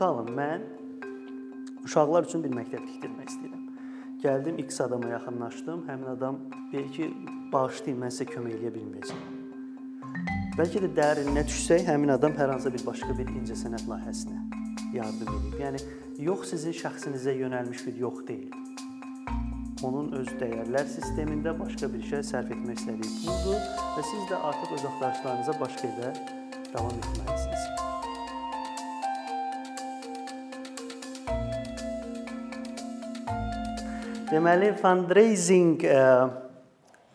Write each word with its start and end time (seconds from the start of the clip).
Tutalım 0.00 0.30
mən 0.32 0.62
uşaqlar 1.84 2.24
üçün 2.24 2.40
bir 2.40 2.54
məktəb 2.56 2.86
tikdirmək 2.88 3.26
istəyirəm. 3.28 3.64
Gəldim 4.22 4.60
X 4.62 4.78
adama 4.80 5.10
yaxınlaşdım. 5.10 5.82
Həmin 5.90 6.08
adam 6.14 6.38
deyir 6.72 6.86
ki, 6.94 7.08
bağışlayın, 7.52 7.98
mən 8.00 8.14
sizə 8.16 8.26
kömək 8.30 8.54
edə 8.56 8.70
bilməyəcəm. 8.78 9.20
Bəlkə 10.56 10.80
də 10.86 10.88
dərinə 10.96 11.42
düşsək, 11.50 11.84
həmin 11.90 12.14
adam 12.14 12.32
hər 12.38 12.54
hansı 12.54 12.72
bir 12.72 12.86
başqa 12.86 13.18
bir 13.18 13.28
incəsənət 13.42 13.84
layihəsinə 13.92 14.40
yardım 14.96 15.34
edib. 15.36 15.60
Yəni 15.66 15.84
yox 16.30 16.48
sizin 16.54 16.78
şəxsinizə 16.80 17.36
yönəlmiş 17.42 17.84
bir 17.90 18.00
yox 18.06 18.24
deyil. 18.32 18.56
Onun 19.84 20.14
öz 20.22 20.32
dəyərlər 20.40 20.88
sistemində 20.96 21.52
başqa 21.60 21.92
bir 21.92 22.08
şey 22.08 22.24
sərf 22.32 22.56
etmək 22.56 22.80
istədiyi 22.86 23.12
puldur 23.20 23.60
və 23.98 24.08
siz 24.14 24.26
də 24.32 24.40
artıq 24.48 24.74
öz 24.78 24.90
axtarışlarınıza 24.94 25.60
başqa 25.60 25.92
yerdə 25.92 26.16
davam 26.72 26.96
etməlisiniz. 27.04 27.89
Deməli, 34.30 34.68
fundraising 34.78 35.80
ə, 35.90 36.02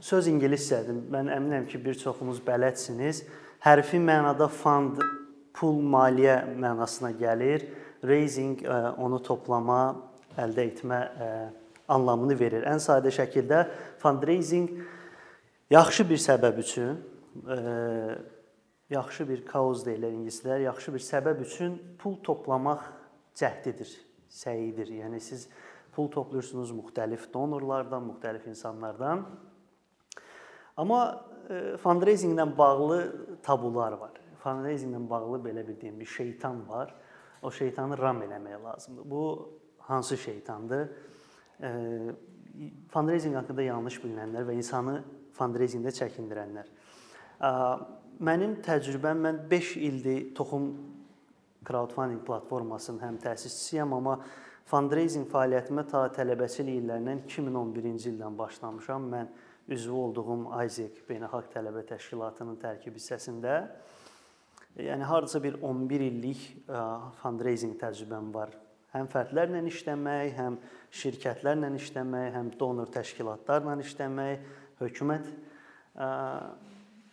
söz 0.03 0.25
ingiliscədir. 0.27 0.97
Mən 1.13 1.29
əminəm 1.31 1.67
ki, 1.69 1.79
bir 1.79 1.95
çoxunuz 1.95 2.41
bələdsiniz. 2.43 3.21
Hərfi 3.63 4.01
mənada 4.03 4.49
fund 4.51 4.99
pul, 5.55 5.77
maliyyə 5.79 6.41
mənasına 6.59 7.13
gəlir. 7.15 7.63
Raising 8.03 8.65
ə, 8.67 8.79
onu 8.99 9.21
toplama, 9.23 9.79
əldə 10.43 10.65
etmə 10.67 10.97
ə, 10.99 11.29
anlamını 11.95 12.35
verir. 12.35 12.65
Ən 12.67 12.83
sadə 12.83 13.13
şəkildə 13.15 13.61
fundraising 14.01 14.73
yaxşı 15.71 16.07
bir 16.09 16.19
səbəb 16.19 16.59
üçün 16.65 16.97
ə, 17.47 17.61
yaxşı 18.91 19.27
bir 19.29 19.45
cause 19.47 19.87
deyirlər 19.87 20.17
ingilislər, 20.17 20.65
yaxşı 20.67 20.97
bir 20.97 21.07
səbəb 21.07 21.47
üçün 21.47 21.79
pul 22.01 22.19
toplamaq 22.27 22.83
cəhdidir, 23.39 23.95
səyidir. 24.27 24.91
Yəni 24.99 25.23
siz 25.23 25.47
pul 25.95 26.11
toplayırsınız 26.11 26.71
müxtəlif 26.75 27.31
donorlardan, 27.33 28.03
müxtəlif 28.09 28.49
insanlardan. 28.49 29.25
Amma 30.77 30.99
e, 31.49 31.75
fundraisinglə 31.81 32.45
bağlı 32.57 32.99
tabular 33.43 33.95
var. 33.99 34.19
Fundraisinglə 34.43 35.01
bağlı 35.09 35.39
belə 35.47 35.67
bir 35.67 35.81
deyim, 35.81 35.99
bir 35.99 36.05
şeytan 36.05 36.67
var. 36.69 36.93
O 37.41 37.51
şeytanı 37.51 37.97
ram 37.97 38.21
eləmək 38.23 38.63
lazımdır. 38.63 39.09
Bu 39.09 39.23
hansı 39.79 40.17
şeytandır? 40.17 40.89
E, 41.61 41.71
fundraising 42.91 43.35
haqqında 43.35 43.61
yanlış 43.61 43.99
bilinənlər 44.03 44.47
və 44.47 44.55
insanı 44.55 44.99
fundraisingdə 45.35 45.91
çəkindirənlər. 45.95 46.69
Mənim 48.23 48.59
təcrübəm 48.63 49.23
mən 49.25 49.39
5 49.51 49.71
ildir 49.77 50.29
Toxum 50.35 50.69
crowdfunding 51.67 52.21
platformasının 52.25 53.01
həm 53.03 53.17
təsisçisiyəm, 53.23 53.91
amma 53.97 54.19
fundraising 54.69 55.27
fəaliyyətimə 55.29 55.83
ta 55.89 56.05
tələbəçilik 56.15 56.79
illərindən 56.81 57.25
2011-ci 57.29 58.09
ildən 58.13 58.37
başlamışam. 58.37 59.09
Mən 59.11 59.29
üzvü 59.75 59.93
olduğum 59.93 60.47
Isaac 60.65 61.03
Beynəlxalq 61.09 61.51
Tələbə 61.53 61.85
Təşkilatının 61.89 62.57
tərkib 62.61 62.97
hissəsində 62.97 63.59
yəni 64.81 65.05
hardasa 65.07 65.41
bir 65.43 65.59
11 65.61 66.05
illik 66.09 66.41
fundraising 67.21 67.77
təcrübəm 67.79 68.33
var. 68.33 68.53
Həm 68.95 69.09
fərdlərlə 69.11 69.61
işləmək, 69.69 70.33
həm 70.37 70.57
şirkətlərlə 70.95 71.71
işləmək, 71.79 72.29
həm 72.35 72.51
donor 72.59 72.87
təşkilatlarla 72.95 73.75
işləmək, 73.83 74.45
hökumət 74.79 75.27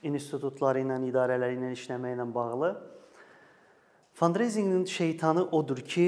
institutları 0.07 0.85
ilə, 0.85 1.01
idarələri 1.09 1.59
ilə 1.59 1.73
işləməklə 1.77 2.27
bağlı. 2.35 2.71
Fundraisingin 4.19 4.85
şeytanı 4.85 5.49
odur 5.57 5.81
ki, 5.81 6.07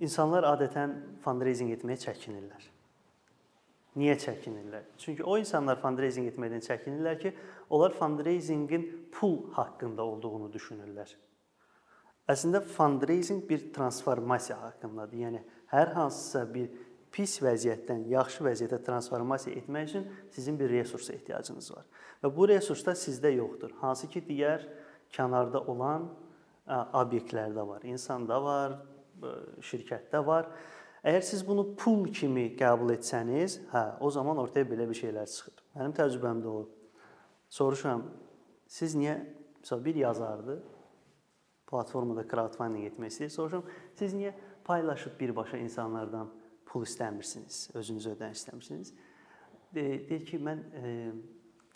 insanlar 0.00 0.46
adətən 0.48 0.94
fundraising 1.24 1.70
etməyə 1.74 2.00
çəkinirlər. 2.06 2.66
Niyə 3.98 4.14
çəkinirlər? 4.22 4.90
Çünki 5.00 5.24
o 5.26 5.38
insanlar 5.40 5.80
fundraising 5.82 6.28
etməkdən 6.30 6.62
çəkinirlər 6.66 7.16
ki, 7.22 7.32
onlar 7.70 7.96
fundraisingin 7.98 8.84
pul 9.14 9.40
haqqında 9.56 10.04
olduğunu 10.04 10.52
düşünürlər. 10.54 11.14
Əslində 12.28 12.60
fundraising 12.76 13.42
bir 13.48 13.70
transformasiya 13.74 14.58
haqqındadır. 14.60 15.22
Yəni 15.24 15.40
hər 15.72 15.94
hansısa 15.96 16.44
bir 16.52 16.68
pis 17.12 17.38
vəziyyətdən 17.42 18.04
yaxşı 18.12 18.44
vəziyyətə 18.44 18.82
transformasiya 18.84 19.56
etmək 19.56 19.88
üçün 19.88 20.06
sizin 20.30 20.58
bir 20.60 20.70
resursa 20.70 21.14
ehtiyacınız 21.16 21.70
var. 21.72 21.86
Və 22.22 22.30
bu 22.36 22.48
resurs 22.48 22.84
da 22.86 22.92
sizdə 22.92 23.32
yoxdur. 23.32 23.72
Hansı 23.80 24.10
ki, 24.12 24.22
digər 24.28 24.68
kənarda 25.16 25.64
olan 25.72 26.10
obyektlərdə 26.68 27.64
var. 27.66 27.82
İnsanda 27.88 28.42
var, 28.44 28.76
şirkətdə 29.64 30.20
var. 30.26 30.50
Əgər 31.06 31.24
siz 31.24 31.44
bunu 31.46 31.64
pul 31.78 32.08
kimi 32.14 32.48
qəbul 32.58 32.92
etsəniz, 32.96 33.60
hə, 33.72 33.84
o 34.02 34.10
zaman 34.10 34.40
ortaya 34.42 34.66
belə 34.66 34.88
bir 34.90 34.98
şeylər 34.98 35.28
çıxır. 35.30 35.62
Mənim 35.76 35.94
təcrübəmdə 35.96 36.50
olub. 36.50 36.72
Soruşuram, 37.54 38.02
siz 38.68 38.96
niyə 38.98 39.14
məsəl 39.62 39.84
bir 39.84 40.00
yazardı 40.02 40.58
platformada 41.68 42.24
crowdfunding 42.28 42.86
etmək 42.88 43.12
istəyir. 43.12 43.32
Soruşuram, 43.32 43.70
siz 43.94 44.14
niyə 44.16 44.34
paylaşıb 44.64 45.18
birbaşa 45.20 45.60
insanlardan 45.62 46.30
pul 46.66 46.84
istəmirsiniz, 46.84 47.70
özünüz 47.76 48.06
ödəniş 48.14 48.42
istəmirsiniz? 48.42 48.92
Deyir 49.74 50.24
ki, 50.26 50.40
mən 50.40 50.62
e, 50.72 50.92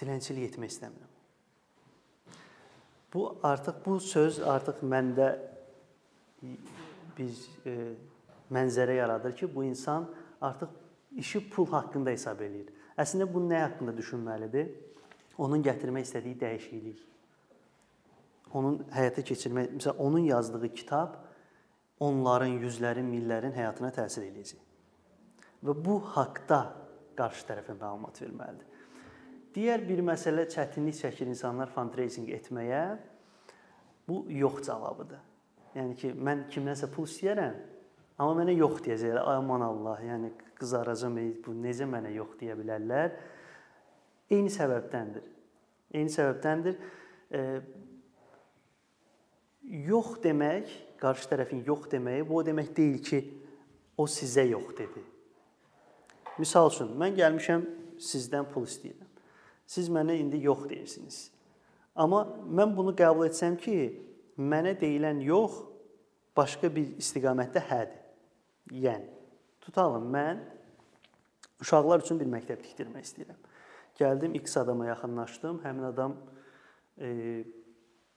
dilənçilik 0.00 0.50
etmək 0.50 0.72
istəmirəm. 0.74 1.10
Bu 3.12 3.26
artıq 3.44 3.82
bu 3.84 3.98
söz 4.00 4.40
artıq 4.40 4.80
məndə 4.88 5.28
bir 7.16 7.32
e, 7.66 7.76
mənzərə 8.52 8.96
yaradır 8.98 9.36
ki, 9.36 9.48
bu 9.54 9.64
insan 9.64 10.08
artıq 10.40 10.70
işi 11.16 11.42
pul 11.50 11.68
haqqında 11.72 12.14
hesab 12.14 12.40
eləyir. 12.44 12.72
Əslində 12.98 13.28
bu 13.32 13.42
nə 13.44 13.62
haqqında 13.66 13.94
düşünməlidir? 13.96 14.70
Onun 15.40 15.62
gətirmək 15.64 16.06
istədiyi 16.06 16.38
dəyişiklik. 16.40 17.00
Onun 18.52 18.82
həyata 18.92 19.24
keçirmək, 19.24 19.70
məsələn, 19.78 19.96
onun 19.98 20.26
yazdığı 20.28 20.68
kitab 20.74 21.16
onların, 22.02 22.58
yüzlərin, 22.60 23.08
millərin 23.08 23.54
həyatına 23.56 23.92
təsir 23.96 24.26
eləyəcək. 24.26 24.60
Və 25.62 25.74
bu 25.78 26.00
haqqda 26.16 26.60
qarşı 27.16 27.46
tərəfə 27.48 27.76
məlumat 27.78 28.20
verməlidir. 28.24 28.68
Digər 29.52 29.84
bir 29.88 30.00
məsələ 30.04 30.46
çətinlik 30.52 30.96
çəkir 30.98 31.28
insanlar 31.28 31.70
fundraising 31.72 32.30
etməyə. 32.32 32.84
Bu 34.08 34.24
yox 34.32 34.64
cavabıdır. 34.66 35.31
Yəni 35.76 35.96
ki, 35.96 36.12
mən 36.16 36.46
kimdənsə 36.52 36.88
pul 36.92 37.08
istəyirəm, 37.08 37.60
Amma 38.22 38.42
mənə 38.42 38.54
yox 38.54 38.82
deyəcəklər. 38.84 39.20
Aman 39.34 39.64
Allah, 39.66 40.00
yəni 40.06 40.32
qızaracam, 40.58 41.16
bu 41.42 41.54
necə 41.58 41.88
mənə 41.90 42.12
yox 42.14 42.36
deyə 42.40 42.56
bilərlər? 42.58 43.14
Eyni 44.32 44.52
səbəbdəndir. 44.52 45.24
Eyni 45.96 46.12
səbəbdəndir. 46.12 46.76
E, 47.32 47.40
yox 49.88 50.20
demək, 50.24 50.70
qarşı 51.00 51.30
tərəfin 51.32 51.64
yox 51.66 51.88
deməyi 51.92 52.26
bu 52.28 52.38
o 52.40 52.44
demək 52.46 52.70
deyil 52.76 53.00
ki, 53.04 53.22
o 53.98 54.06
sizə 54.08 54.44
yox 54.50 54.70
dedi. 54.78 55.02
Məsəl 56.38 56.70
üçün, 56.70 56.94
mən 57.00 57.18
gəlmişəm 57.18 57.66
sizdən 58.02 58.46
pul 58.52 58.68
istəyirəm. 58.68 59.08
Siz 59.68 59.88
mənə 59.92 60.14
indi 60.20 60.44
yox 60.44 60.68
deyirsiniz. 60.68 61.18
Amma 61.96 62.22
mən 62.46 62.72
bunu 62.76 62.94
qəbul 62.96 63.26
etsəm 63.26 63.58
ki, 63.60 63.76
mənə 64.50 64.74
deyilən 64.80 65.22
yox 65.24 65.60
başqa 66.36 66.70
bir 66.74 66.96
istiqamətdə 67.02 67.62
hədir. 67.68 67.98
Yəni 68.72 69.08
tutalım 69.64 70.06
mən 70.12 70.42
uşaqlar 71.62 72.04
üçün 72.04 72.20
bir 72.20 72.30
məktəb 72.32 72.62
tikdirmək 72.64 73.08
istəyirəm. 73.08 73.40
Gəldim 73.98 74.36
X 74.40 74.56
adama 74.56 74.86
yaxınlaşdım. 74.86 75.60
Həmin 75.64 75.88
adam 75.90 76.16
e, 76.98 77.44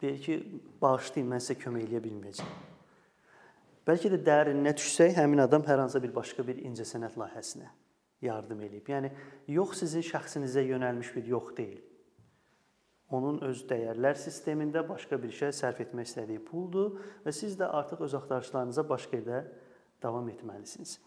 deyir 0.01 0.21
ki, 0.21 0.37
bağışlayın, 0.81 1.31
mən 1.33 1.43
sizə 1.43 1.57
kömək 1.61 1.89
edə 1.89 2.01
bilməyəcəm. 2.05 2.53
Bəlkə 3.85 4.11
də 4.15 4.21
dərinə 4.25 4.73
düşsək, 4.77 5.13
həmin 5.19 5.43
adam 5.43 5.65
hər 5.67 5.83
hansı 5.83 6.01
bir 6.01 6.13
başqa 6.15 6.45
bir 6.47 6.61
incəsənət 6.69 7.19
layihəsinə 7.21 7.67
yardım 8.25 8.63
eləyib. 8.65 8.87
Yəni 8.89 9.11
yox 9.53 9.83
sizin 9.83 10.05
şəxsinizə 10.05 10.63
yönəlmiş 10.65 11.11
bir 11.15 11.27
yox 11.35 11.51
deyil. 11.57 11.81
Onun 13.13 13.37
öz 13.45 13.59
dəyərlər 13.69 14.17
sistemində 14.17 14.81
başqa 14.87 15.19
bir 15.21 15.33
şey 15.33 15.51
sərf 15.53 15.83
etmək 15.83 16.09
istədiyi 16.09 16.41
puldur 16.41 16.95
və 17.25 17.33
siz 17.35 17.53
də 17.59 17.67
artıq 17.69 18.01
öz 18.07 18.15
axtarışlarınıza 18.17 18.85
başqa 18.89 19.19
yerdə 19.19 19.43
davam 20.01 20.25
etməlisiniz. 20.29 20.97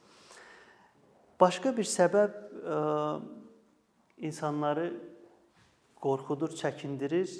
Başqa 1.40 1.72
bir 1.74 1.86
səbəb 1.86 2.36
ə, 2.38 2.78
e, 2.78 4.26
insanları 4.30 4.92
qorxudur, 6.02 6.54
çəkindirir. 6.58 7.30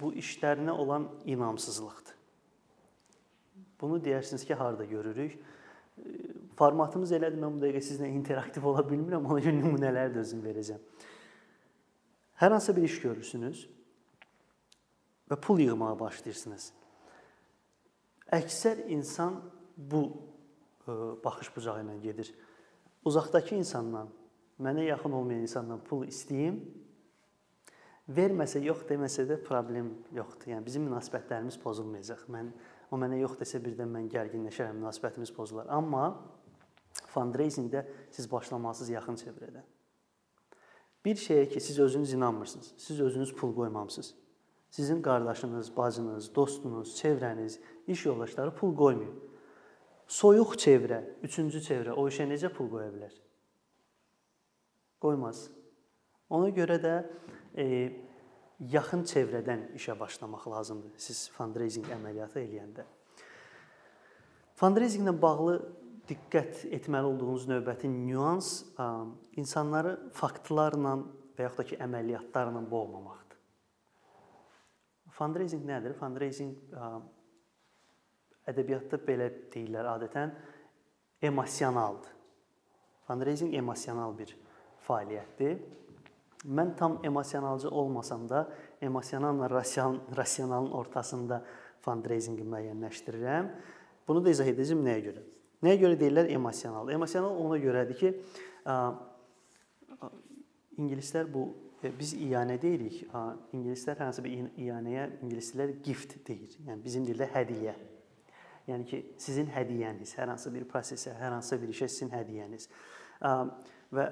Bu 0.00 0.10
işlərinə 0.18 0.72
olan 0.72 1.06
inamsızlıqdır. 1.28 2.16
Bunu 3.80 4.04
deyirsiniz 4.04 4.44
ki, 4.44 4.54
harda 4.54 4.84
görürük? 4.84 5.36
E, 5.36 6.16
formatımız 6.56 7.12
elədir. 7.12 7.38
Mən 7.40 7.56
bu 7.58 7.64
dəqiqə 7.66 7.84
sizlə 7.92 8.08
interaktiv 8.08 8.64
ola 8.72 8.84
bilmirəm. 8.88 9.28
Ona 9.28 9.44
görə 9.44 9.54
nümunələr 9.60 10.12
də 10.16 10.24
özüm 10.24 10.42
verəcəm. 10.44 10.80
Hər 12.40 12.56
hansı 12.56 12.76
bir 12.76 12.88
iş 12.88 13.00
görürsünüz 13.00 13.68
və 15.32 15.40
pul 15.40 15.62
yığmağa 15.64 15.96
başlayırsınız. 16.00 16.72
əksər 18.32 18.86
insan 18.92 19.40
bu 19.76 20.02
ə, 20.86 20.94
baxış 21.24 21.50
bucağı 21.56 21.82
ilə 21.84 21.98
gedir. 22.00 22.32
Uzaqdakı 23.04 23.56
insandan, 23.56 24.08
mənə 24.60 24.86
yaxın 24.86 25.16
olmayan 25.18 25.44
insandan 25.44 25.80
pul 25.84 26.04
istəyim, 26.08 26.60
verməsə, 28.08 28.62
yox 28.64 28.84
deməsə 28.88 29.26
də 29.28 29.38
problem 29.44 29.90
yoxdur. 30.14 30.52
Yəni 30.52 30.64
bizim 30.64 30.86
münasibətlərimiz 30.88 31.58
pozulmayacaq. 31.62 32.24
Mən 32.32 32.52
o 32.92 33.00
mənə 33.00 33.20
yox 33.22 33.38
desə 33.40 33.60
birdən 33.62 33.92
mən 33.92 34.08
gərginləşərəm, 34.12 34.80
münasibətimiz 34.80 35.32
pozular. 35.34 35.68
Amma 35.72 36.10
fundraisingdə 37.12 37.84
siz 38.12 38.28
başlamalısınız 38.32 38.96
yaxın 38.96 39.20
çevrədən. 39.22 39.68
Bir 41.04 41.18
şeyə 41.18 41.48
ki, 41.50 41.60
siz 41.60 41.78
özünüz 41.82 42.12
inanmırsınız. 42.12 42.74
Siz 42.78 43.00
özünüz 43.00 43.34
pul 43.34 43.54
qoymamısınız. 43.54 44.14
Sizin 44.72 45.02
qardaşınız, 45.02 45.76
bacınız, 45.76 46.34
dostunuz, 46.34 46.96
çevrəniz, 46.96 47.58
iş 47.86 48.06
yoldaşları 48.06 48.54
pul 48.54 48.72
qoymayıb. 48.76 49.18
Soyuq 50.08 50.54
çevrə, 50.56 51.02
üçüncü 51.22 51.60
çevrə 51.60 51.92
o 51.92 52.06
işə 52.08 52.24
necə 52.30 52.48
pul 52.48 52.70
qoya 52.72 52.88
bilər? 52.94 53.12
Qoymaz. 55.04 55.50
Ona 56.32 56.48
görə 56.56 56.78
də 56.80 56.94
e, 57.52 57.66
yaxın 58.72 59.04
çevrədən 59.12 59.74
işə 59.76 59.98
başlamaq 60.00 60.48
lazımdır 60.48 60.96
siz 60.96 61.26
fundraising 61.36 61.92
əməliyyatı 61.92 62.40
eləyəndə. 62.40 62.88
Fundraisinglə 64.56 65.12
bağlı 65.20 65.58
diqqət 66.08 66.64
etməli 66.78 67.12
olduğunuz 67.12 67.44
növbəti 67.50 67.92
nüans 67.92 68.54
insanları 69.36 69.98
faktlarla 70.16 70.96
və 71.36 71.44
yaxud 71.44 71.60
da 71.60 71.68
ki, 71.68 71.80
əməliyyatlarla 71.88 72.64
boğmamaqdır. 72.70 73.21
Fundraising 75.16 75.64
nədir? 75.68 75.94
Fundraising 75.98 76.54
ədəbiyyatda 78.48 78.98
belə 79.06 79.28
deyirlər 79.52 79.88
adətən 79.96 80.32
emosionaldır. 81.22 82.10
Fundraising 83.06 83.54
emosional 83.58 84.14
bir 84.18 84.32
fəaliyyətdir. 84.86 85.60
Mən 86.42 86.72
tam 86.74 86.96
emosionalcı 87.06 87.70
olmasam 87.70 88.28
da, 88.28 88.48
emosionalla 88.82 89.50
rasionalın 89.50 90.72
ortasında 90.74 91.44
fundraisingi 91.84 92.42
müəyyənləşdirirəm. 92.42 93.50
Bunu 94.08 94.24
da 94.24 94.32
izah 94.34 94.48
edəcəm 94.50 94.82
nəyə 94.82 95.04
görə. 95.04 95.22
Nəyə 95.62 95.78
görə 95.84 95.98
deyirlər 96.00 96.30
emosional? 96.34 96.90
Emosional 96.90 97.36
ona 97.38 97.58
görədir 97.62 97.98
ki, 98.00 98.10
ingilislər 100.82 101.30
bu 101.30 101.46
biz 101.98 102.14
iyanə 102.14 102.58
deyirik. 102.62 103.02
İngilislər 103.54 103.98
hansı 103.98 104.22
bir 104.24 104.50
iyanəyə 104.60 105.08
ingilislər 105.22 105.74
gift 105.82 106.14
deyir. 106.28 106.54
Yəni 106.68 106.84
bizim 106.84 107.06
dildə 107.08 107.26
hədiyyə. 107.32 107.74
Yəni 108.68 108.86
ki, 108.86 109.00
sizin 109.18 109.48
hədiyyəniz, 109.50 110.12
hər 110.14 110.30
hansı 110.30 110.52
bir 110.54 110.68
prosesə, 110.70 111.16
hər 111.18 111.34
hansı 111.34 111.58
bir 111.58 111.72
işə 111.72 111.88
sizin 111.90 112.12
hədiyyəniz. 112.14 112.68
Və 113.92 114.06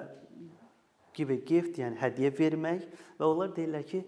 give 1.15 1.37
gift, 1.47 1.79
yəni 1.79 2.01
hədiyyə 2.01 2.33
vermək 2.39 2.89
və 3.21 3.29
onlar 3.29 3.55
deyirlər 3.55 3.87
ki, 3.87 4.03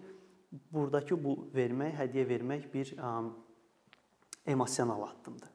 burdakı 0.73 1.15
bu 1.23 1.37
vermək, 1.55 1.95
hədiyyə 2.01 2.27
vermək 2.29 2.67
bir 2.73 2.91
emosional 4.45 5.07
addımdır. 5.07 5.51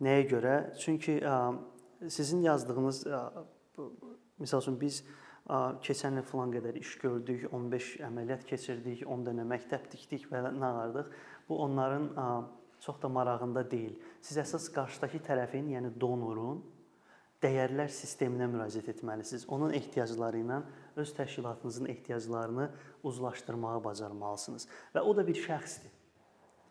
Nəyə 0.00 0.24
görə? 0.30 0.54
Çünki 0.80 1.20
sizin 2.08 2.40
yazdığınız 2.48 3.04
məsəl 4.40 4.62
üçün 4.64 4.80
biz 4.80 5.02
keçən 5.84 6.18
il 6.20 6.26
filan 6.26 6.52
qədər 6.54 6.78
iş 6.78 6.96
gördük, 7.02 7.48
15 7.52 7.92
əməliyyat 8.06 8.46
keçirdik, 8.46 9.04
10 9.08 9.24
dənə 9.26 9.46
məktəb 9.50 9.88
tikdik 9.90 10.28
və 10.30 10.44
nağardıq. 10.54 11.08
Bu 11.48 11.58
onların 11.64 12.10
çox 12.80 13.00
da 13.02 13.08
marağında 13.08 13.64
deyil. 13.70 13.96
Siz 14.22 14.38
əsas 14.38 14.68
qarşıdakı 14.74 15.22
tərəfin, 15.26 15.72
yəni 15.74 15.92
donorun 16.00 16.62
dəyərlər 17.42 17.88
sisteminə 17.92 18.46
müraciət 18.52 18.92
etməlisiniz. 18.94 19.46
Onun 19.48 19.72
ehtiyacları 19.76 20.42
ilə 20.42 20.60
öz 21.00 21.14
təşkilatınızın 21.16 21.88
ehtiyaclarını 21.94 22.68
uzlaşdırmağı 23.02 23.84
bacarmalısınız. 23.84 24.68
Və 24.94 25.00
o 25.00 25.16
da 25.16 25.26
bir 25.26 25.40
şəxsdir. 25.40 25.90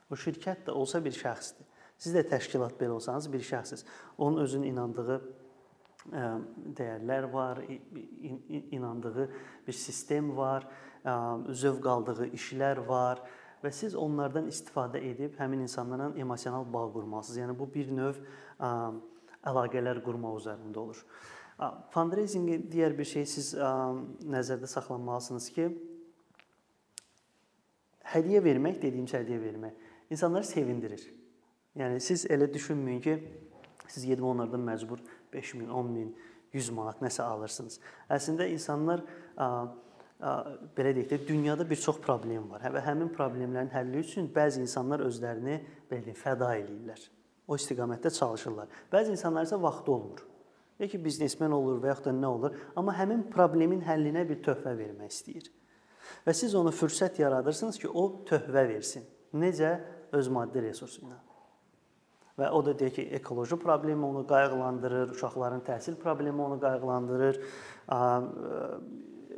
O 0.09 0.17
şirkət 0.17 0.67
də 0.69 0.73
olsa 0.77 1.01
bir 1.05 1.13
şəxsdir. 1.13 1.65
Siz 1.99 2.15
də 2.15 2.23
təşkilat 2.31 2.77
belə 2.79 2.95
olsanız 2.95 3.27
bir 3.31 3.43
şəxssiz. 3.43 3.83
Onun 4.17 4.41
özünün 4.43 4.71
inandığı 4.71 5.19
dəyərlər 6.11 7.27
var, 7.33 7.61
inandığı 8.71 9.29
bir 9.67 9.77
sistem 9.77 10.31
var, 10.37 10.67
zövq 11.49 11.87
aldığı 11.87 12.29
işlər 12.35 12.81
var 12.87 13.21
və 13.63 13.71
siz 13.75 13.95
onlardan 13.95 14.47
istifadə 14.51 15.01
edib 15.03 15.35
həmin 15.39 15.65
insanlarla 15.65 16.13
emosional 16.19 16.65
bağ 16.73 16.85
qurmalısınız. 16.93 17.41
Yəni 17.41 17.57
bu 17.59 17.67
bir 17.73 17.91
növ 17.91 18.21
əlaqələr 19.47 20.01
qurmaq 20.05 20.39
üzərində 20.41 20.79
olur. 20.81 21.03
Fundraisingi 21.93 22.61
digər 22.71 22.95
bir 22.95 23.07
şey 23.07 23.25
siz 23.27 23.51
nəzərdə 23.55 24.67
saxlamalısınız 24.71 25.49
ki, 25.55 25.69
hədiyyə 28.13 28.43
vermək, 28.43 28.79
dediyim 28.81 29.07
hədiyyə 29.11 29.41
vermək 29.43 29.87
insanları 30.09 30.47
sevindirir. 30.47 31.03
Yəni 31.77 31.99
siz 32.01 32.25
elə 32.31 32.47
düşünməyin 32.49 33.01
ki, 33.03 33.15
siz 33.87 34.05
gedib 34.07 34.25
onlardan 34.25 34.63
məcbur 34.65 35.03
5000, 35.33 35.69
10000, 35.69 36.09
100 36.53 36.71
manat 36.73 37.03
nəsə 37.03 37.23
alırsınız. 37.23 37.79
Əslində 38.09 38.47
insanlar 38.49 39.03
belə 40.75 40.93
deyək 40.97 41.11
də 41.13 41.19
dünyada 41.27 41.67
bir 41.69 41.79
çox 41.79 42.01
problem 42.03 42.49
var 42.51 42.65
və 42.73 42.81
həmin 42.83 43.11
problemlərin 43.15 43.71
həlli 43.71 44.01
üçün 44.03 44.27
bəzi 44.35 44.63
insanlar 44.65 45.05
özlərini 45.05 45.59
belə 45.91 46.03
deyək 46.07 46.19
fəda 46.19 46.49
eləyirlər. 46.57 47.05
O 47.49 47.57
istiqamətdə 47.57 48.11
çalışırlar. 48.17 48.67
Bəzi 48.91 49.15
insanlar 49.15 49.47
isə 49.47 49.61
vaxtı 49.61 49.91
olmur. 49.91 50.25
Ya 50.79 50.87
ki 50.87 50.99
biznesmen 51.03 51.51
olur 51.51 51.79
və 51.83 51.91
yaxud 51.91 52.09
da 52.09 52.13
nə 52.15 52.27
olur, 52.29 52.59
amma 52.77 52.93
həmin 52.95 53.25
problemin 53.31 53.81
həllinə 53.83 54.25
bir 54.29 54.39
töhfə 54.45 54.75
vermək 54.77 55.11
istəyir. 55.11 55.49
Və 56.25 56.35
siz 56.35 56.55
ona 56.55 56.71
fürsət 56.71 57.19
yaradırsınız 57.19 57.79
ki, 57.81 57.89
o 57.89 58.23
töhfə 58.29 58.67
versin. 58.69 59.07
Necə? 59.35 59.77
Öz 60.15 60.31
maddi 60.33 60.63
resursu 60.63 61.03
ilə 61.05 61.28
və 62.39 62.49
o 62.55 62.63
da 62.65 62.73
deyir 62.79 62.93
ki, 62.95 63.07
ekoloji 63.19 63.59
problemi 63.59 64.05
onu 64.05 64.25
qayğılandırır, 64.27 65.11
uşaqların 65.15 65.61
təhsil 65.67 65.95
problemi 65.99 66.41
onu 66.41 66.59
qayğılandırır, 66.59 67.41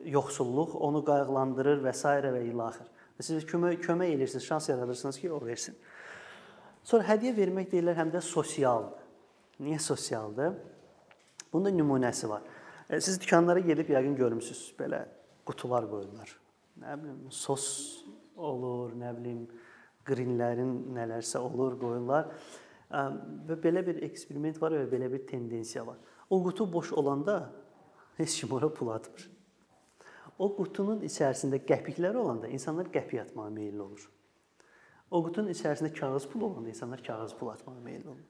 yoxsulluq 0.05 0.75
onu 0.75 1.03
qayğılandırır 1.05 1.83
və 1.85 1.93
s. 1.93 2.07
və 2.07 2.43
ilaxır. 2.49 2.87
Siz 3.21 3.45
kömək 3.45 3.81
kömək 3.85 4.15
edirsiniz, 4.15 4.43
şans 4.43 4.69
yaradırsınız 4.69 5.19
ki, 5.19 5.31
o 5.31 5.45
versin. 5.45 5.75
Sonra 6.83 7.05
hədiyyə 7.05 7.35
vermək 7.37 7.69
deyirlər 7.73 7.99
həm 7.99 8.13
də 8.13 8.21
sosialdır. 8.25 9.01
Niyə 9.61 9.79
sosialdır? 9.79 10.55
Bunun 11.53 11.65
da 11.65 11.73
nümunəsi 11.75 12.29
var. 12.29 12.41
E, 12.89 13.01
siz 13.01 13.19
dükanlara 13.21 13.59
gedib 13.59 13.91
yəqin 13.93 14.15
görmüsüz, 14.17 14.71
belə 14.79 15.03
qutular 15.45 15.85
qoyurlar. 15.91 16.33
Nə 16.81 16.95
bilim, 17.03 17.19
sos 17.29 17.67
olur, 18.35 18.95
nə 18.97 19.11
bilim, 19.19 19.43
qrinlərin 20.07 20.73
nələrsə 20.95 21.37
olur, 21.43 21.77
qoyurlar. 21.79 22.31
Və 22.91 23.55
belə 23.63 23.85
bir 23.87 24.01
eksperiment 24.03 24.57
var 24.61 24.75
və 24.75 24.87
belə 24.91 25.11
bir 25.11 25.25
tendensiya 25.27 25.85
var. 25.87 25.99
O 26.29 26.41
qutu 26.43 26.67
boş 26.73 26.93
olanda 26.93 27.51
heç 28.17 28.39
kim 28.41 28.51
ora 28.51 28.69
pul 28.73 28.91
atmır. 28.95 29.29
O 30.39 30.49
qutunun 30.55 31.03
içərisində 31.05 31.61
qəpiklər 31.67 32.17
olanda 32.17 32.49
insanlar 32.49 32.89
qəpik 32.91 33.21
atmağa 33.21 33.49
meylli 33.53 33.81
olur. 33.81 34.07
O 35.11 35.21
qutunun 35.23 35.53
içərisində 35.53 35.91
kağız 35.93 36.27
pul 36.31 36.47
olanda 36.49 36.69
insanlar 36.69 37.03
kağız 37.03 37.35
pul 37.39 37.51
atmağa 37.53 37.79
meylli 37.83 38.09
olur. 38.09 38.27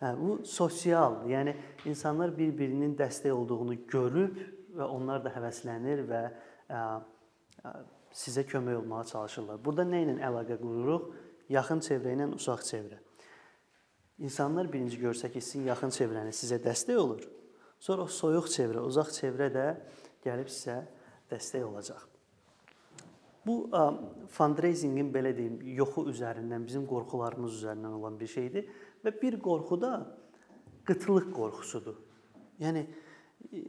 Hə, 0.00 0.12
bu 0.20 0.38
sosial, 0.44 1.22
yəni 1.30 1.54
insanlar 1.88 2.34
bir-birinin 2.36 2.96
dəstək 2.98 3.32
olduğunu 3.32 3.78
görüb 3.88 4.40
və 4.76 4.88
onlar 4.92 5.22
da 5.24 5.32
həvəslənir 5.32 6.02
və 6.10 6.22
ə, 6.68 6.82
ə, 7.64 7.72
sizə 8.12 8.44
kömək 8.48 8.82
olmağa 8.82 9.04
çalışırlar. 9.12 9.62
Burada 9.64 9.86
nə 9.88 10.02
ilə 10.04 10.18
əlaqə 10.28 10.58
qururuq? 10.60 11.08
Yaxın 11.52 11.80
çevrə 11.86 12.16
ilə 12.16 12.28
uzaq 12.34 12.64
çevrə. 12.66 13.00
İnsanlar 14.18 14.70
birinci 14.72 14.96
görsə 14.96 15.28
ki, 15.32 15.40
sizin 15.44 15.66
yaxın 15.68 15.92
çevrəniz 15.92 16.38
sizə 16.40 16.56
dəstək 16.64 16.96
olur. 16.96 17.24
Sonra 17.80 18.06
soyuq 18.08 18.48
çevrə, 18.48 18.80
uzaq 18.88 19.12
çevrə 19.12 19.50
də 19.52 19.66
gəlib 20.24 20.48
sizə 20.48 20.78
dəstək 21.30 21.66
olacaq. 21.66 22.06
Bu 23.46 23.68
fundraisingin 24.32 25.12
belə 25.14 25.34
deyim, 25.36 25.60
yoxu 25.76 26.06
üzərindən, 26.10 26.64
bizim 26.66 26.86
qorxularımız 26.88 27.60
üzərindən 27.60 27.98
olan 28.00 28.16
bir 28.18 28.32
şeydir 28.32 28.72
və 29.04 29.12
bir 29.20 29.36
qorxu 29.42 29.80
da 29.80 29.92
qıtlıq 30.88 31.28
qorxusudur. 31.36 32.00
Yəni 32.58 32.86
e, 33.52 33.60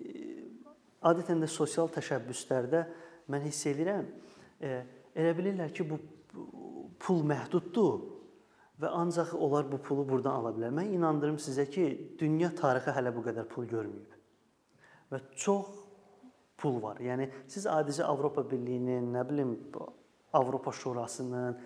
adətən 1.06 1.44
də 1.44 1.50
sosial 1.52 1.92
təşəbbüslərdə 1.94 2.86
mən 3.30 3.46
hiss 3.46 3.68
edirəm, 3.70 4.08
e, 4.64 4.80
elə 5.14 5.36
bilirlər 5.38 5.76
ki, 5.76 5.86
bu 5.92 6.00
pul 7.04 7.22
məhduddur 7.28 8.17
və 8.82 8.92
ancaq 8.94 9.34
onlar 9.34 9.68
bu 9.72 9.80
pulu 9.82 10.06
burdan 10.08 10.40
ala 10.42 10.54
bilər. 10.56 10.74
Mən 10.76 10.94
inandırım 10.98 11.40
sizə 11.42 11.66
ki, 11.70 11.88
dünya 12.20 12.52
tarixi 12.56 12.94
hələ 12.94 13.14
bu 13.16 13.24
qədər 13.26 13.50
pul 13.50 13.66
görməyib. 13.70 14.16
Və 15.12 15.22
çox 15.40 15.72
pul 16.60 16.82
var. 16.84 17.02
Yəni 17.02 17.30
siz 17.50 17.66
adicə 17.70 18.06
Avropa 18.06 18.44
Birliyinin, 18.50 19.12
nə 19.16 19.24
bilim, 19.30 19.56
Avropa 20.38 20.74
Şurasının, 20.76 21.58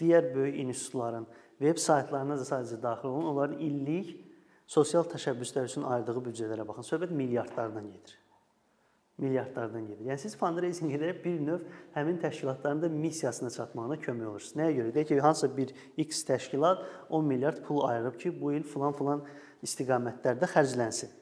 digər 0.00 0.32
böyük 0.34 0.58
institutların 0.66 1.26
Veb 1.60 1.76
saytlarına 1.76 2.38
da 2.40 2.44
sadəcə 2.48 2.78
daxil 2.80 3.10
olun. 3.10 3.26
Onların 3.34 3.58
illik 3.60 4.14
sosial 4.70 5.04
təşəbbüslər 5.10 5.66
üçün 5.68 5.84
ayırdığı 5.84 6.22
büdcələrə 6.30 6.64
baxın. 6.68 6.86
Söhbət 6.88 7.12
milyardlardan 7.12 7.90
gedir. 7.90 8.19
Milyardlardan 9.20 9.86
gedir. 9.86 10.06
Yəni 10.08 10.22
siz 10.22 10.34
fundraising 10.40 10.94
edərək 10.96 11.18
bir 11.24 11.40
növ 11.44 11.64
həmin 11.94 12.16
təşkilatların 12.22 12.82
da 12.82 12.88
missiyasına 12.88 13.50
çatmağına 13.52 13.98
kömək 14.00 14.28
olursunuz. 14.30 14.56
Nəyə 14.56 14.76
görə? 14.78 14.92
Deyək 14.94 15.08
ki, 15.10 15.20
hansısa 15.20 15.50
bir 15.56 15.74
X 16.00 16.22
təşkilat 16.28 16.84
10 17.08 17.26
milyard 17.28 17.62
pul 17.66 17.82
ayırıb 17.88 18.16
ki, 18.20 18.32
bu 18.40 18.54
il 18.56 18.64
falan-falan 18.64 19.24
istiqamətlərdə 19.66 20.48
xərclənsin. 20.54 21.12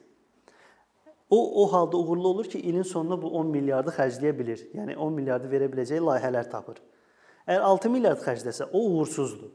O 1.29 1.63
o 1.63 1.65
halda 1.73 1.97
uğurlu 1.97 2.27
olur 2.27 2.45
ki, 2.45 2.59
ilin 2.59 2.87
sonunda 2.87 3.21
bu 3.21 3.29
10 3.39 3.51
milyardı 3.53 3.93
xərcləyə 3.97 4.37
bilir. 4.39 4.63
Yəni 4.73 4.95
10 4.95 5.13
milyardı 5.13 5.51
verə 5.51 5.67
biləcəyi 5.71 6.01
layihələr 6.01 6.49
tapır. 6.49 6.79
Əgər 7.45 7.65
6 7.67 7.91
milyard 7.93 8.23
xərcləsə, 8.23 8.69
o 8.73 8.85
uğursuzdur. 8.93 9.51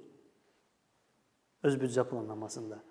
Öz 1.64 1.78
büdcə 1.80 2.04
planlamasında. 2.10 2.82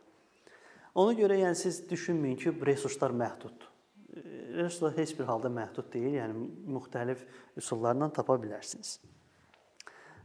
Ona 0.95 1.13
görə 1.17 1.37
yəni 1.39 1.57
siz 1.57 1.83
düşünməyin 1.89 2.41
ki, 2.41 2.55
resurslar 2.65 3.13
məhduddur. 3.17 3.72
Resurslar 4.13 4.97
heç 4.97 5.19
bir 5.19 5.25
halda 5.25 5.49
məhdud 5.49 5.89
deyil, 5.93 6.19
yəni 6.19 6.47
müxtəlif 6.75 7.23
üsullarla 7.57 8.11
tapa 8.13 8.35
bilərsiniz. 8.41 8.99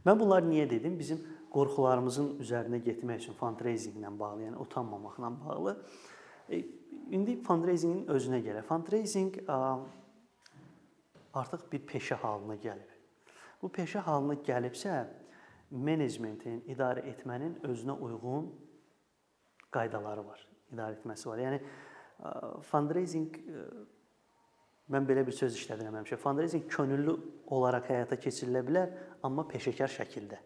Mən 0.05 0.19
bunları 0.19 0.45
niyə 0.45 0.67
dedim? 0.69 0.97
Bizim 0.99 1.23
qorxularımızın 1.53 2.35
üzərinə 2.43 2.79
getmək 2.85 3.23
üçün 3.23 3.37
fundraisinglə 3.39 4.11
bağlı, 4.19 4.45
yəni 4.49 4.61
utanmamaqla 4.61 5.31
bağlı. 5.41 5.73
E, 6.49 6.61
indi 7.17 7.39
fundraisingin 7.43 8.05
özünə 8.13 8.43
gələ. 8.45 8.61
Fundraising 8.67 9.41
artıq 11.33 11.65
bir 11.71 11.81
peşə 11.89 12.19
halına 12.21 12.59
gəlib. 12.61 12.93
Bu 13.61 13.71
peşə 13.73 14.05
halına 14.05 14.37
gəlibsə, 14.45 15.01
menecmentin, 15.71 16.61
idarə 16.69 17.03
etmənin 17.09 17.57
özünə 17.65 17.97
uyğun 17.97 18.53
qaydaları 19.73 20.23
var 20.25 20.49
idarə 20.73 20.97
etməsi 20.97 21.29
var. 21.29 21.41
Yəni 21.41 21.59
fundraising 22.71 23.35
mən 24.89 25.05
belə 25.07 25.23
bir 25.25 25.35
söz 25.35 25.57
işlədirəm 25.57 25.99
həmişə. 25.99 26.17
Fundraising 26.21 26.65
könüllü 26.71 27.15
olaraq 27.53 27.89
həyata 27.91 28.17
keçirilə 28.19 28.63
bilər, 28.65 28.95
amma 29.23 29.45
peşəkar 29.49 29.91
şəkildə. 29.93 30.39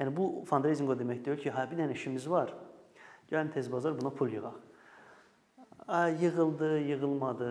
Yəni 0.00 0.12
bu 0.16 0.28
fundraising 0.48 0.90
o 0.90 0.96
demək 0.98 1.22
deyil 1.24 1.40
ki, 1.40 1.52
hə 1.54 1.66
bir 1.70 1.80
dənə 1.80 1.96
işimiz 1.96 2.28
var. 2.30 2.52
Gəlin 3.30 3.52
tez 3.54 3.70
bazar 3.72 3.96
buna 3.98 4.12
pul 4.14 4.32
yığaq. 4.36 4.58
Ay 5.88 6.16
yığıldı, 6.24 6.78
yığılmadı. 6.90 7.50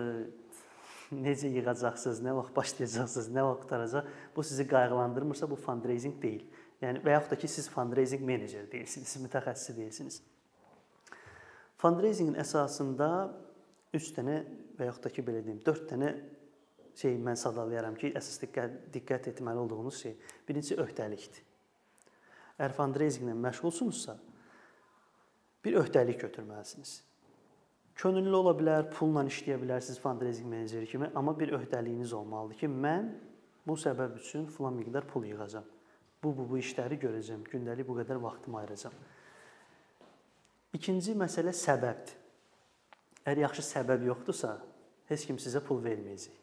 Necə 1.26 1.50
yığacaqsınız, 1.52 2.22
nə 2.24 2.32
vaxt 2.38 2.54
başlayacaqsınız, 2.56 3.26
nə 3.34 3.42
vaxt 3.44 3.66
qutaracaq? 3.66 4.06
Bu 4.36 4.42
sizi 4.42 4.64
qayğılandırmırsa 4.68 5.50
bu 5.50 5.58
fundraising 5.60 6.22
deyil. 6.22 6.46
Yəni 6.82 7.02
və 7.04 7.18
yaxud 7.18 7.34
da 7.34 7.38
ki 7.38 7.48
siz 7.48 7.68
fundraising 7.70 8.24
menecer 8.26 8.64
deyilsiniz, 8.72 9.08
siz 9.08 9.22
mütəxəssis 9.22 9.76
deyilsiniz. 9.76 10.22
Fundraisingin 11.82 12.38
əsasında 12.38 13.08
3 13.96 14.10
dənə 14.16 14.36
və 14.78 14.86
yaxud 14.86 15.08
da 15.08 15.10
ki 15.10 15.24
belə 15.26 15.40
deyim, 15.42 15.58
4 15.66 15.88
dənə 15.90 16.10
şey 16.98 17.16
mən 17.18 17.38
sadalayaram 17.40 17.96
ki, 17.98 18.12
əsas 18.18 18.38
diqqət 18.44 18.76
diqqət 18.94 19.30
etməli 19.32 19.58
olduğunuz 19.64 20.02
şey. 20.04 20.14
Birincisi 20.48 20.78
öhdəlikdir. 20.78 21.42
Əgər 22.58 22.76
fundraisinglə 22.76 23.34
məşğulsunuzsa, 23.48 24.14
bir 25.64 25.78
öhdəlik 25.80 26.20
götürməlisiniz. 26.22 27.00
Könüllü 27.98 28.34
ola 28.36 28.52
bilər, 28.56 28.86
pulla 28.94 29.24
işləyə 29.28 29.58
bilərsiniz 29.62 29.98
fundraising 30.00 30.48
meneceri 30.48 30.86
kimi, 30.88 31.10
amma 31.18 31.34
bir 31.38 31.52
öhdəliyiniz 31.58 32.14
olmalıdır 32.16 32.60
ki, 32.62 32.70
mən 32.70 33.10
bu 33.66 33.76
səbəb 33.78 34.16
üçün 34.20 34.46
filan 34.46 34.78
miqdar 34.78 35.06
pul 35.08 35.26
yığacam. 35.28 35.66
Bu 36.22 36.30
bu 36.36 36.46
bu 36.48 36.58
işləri 36.62 36.98
görəcəm. 37.02 37.42
Gündəlik 37.50 37.88
bu 37.88 37.98
qədər 37.98 38.20
vaxtımı 38.22 38.58
ayıracam. 38.58 38.94
İkinci 40.72 41.14
məsələ 41.18 41.52
səbəbdir. 41.56 42.18
Əgər 43.22 43.44
yaxşı 43.44 43.62
səbəb 43.66 44.06
yoxdursa, 44.08 44.56
heç 45.10 45.26
kim 45.28 45.38
sizə 45.38 45.60
pul 45.62 45.78
verməyəcək. 45.84 46.38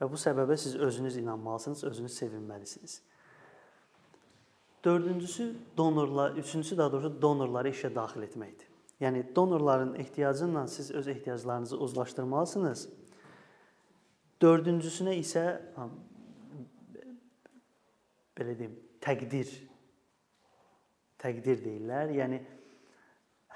Və 0.00 0.08
bu 0.10 0.18
səbəbə 0.20 0.56
siz 0.58 0.74
özünüz 0.74 1.16
inanmalısınız, 1.16 1.84
özünüz 1.84 2.16
sevinməlisiniz. 2.18 2.98
Dördüncüsü 4.84 5.54
donorlar, 5.76 6.36
üçüncüsü 6.36 6.76
daha 6.76 6.92
doğrusu 6.92 7.22
donorları 7.22 7.70
işə 7.72 7.94
daxil 7.94 8.26
etməkdir. 8.26 8.68
Yəni 9.00 9.22
donorların 9.36 9.94
ehtiyacı 10.02 10.44
ilə 10.44 10.66
siz 10.68 10.90
öz 10.90 11.08
ehtiyaclarınızı 11.08 11.78
uzlaşdırmalısınız. 11.86 12.88
Dördüncüsünə 14.42 15.14
isə 15.22 15.44
belə 18.36 18.58
deyim, 18.58 18.76
təqdir 19.00 19.48
təqdir 21.22 21.64
deyirlər. 21.64 22.12
Yəni 22.18 22.42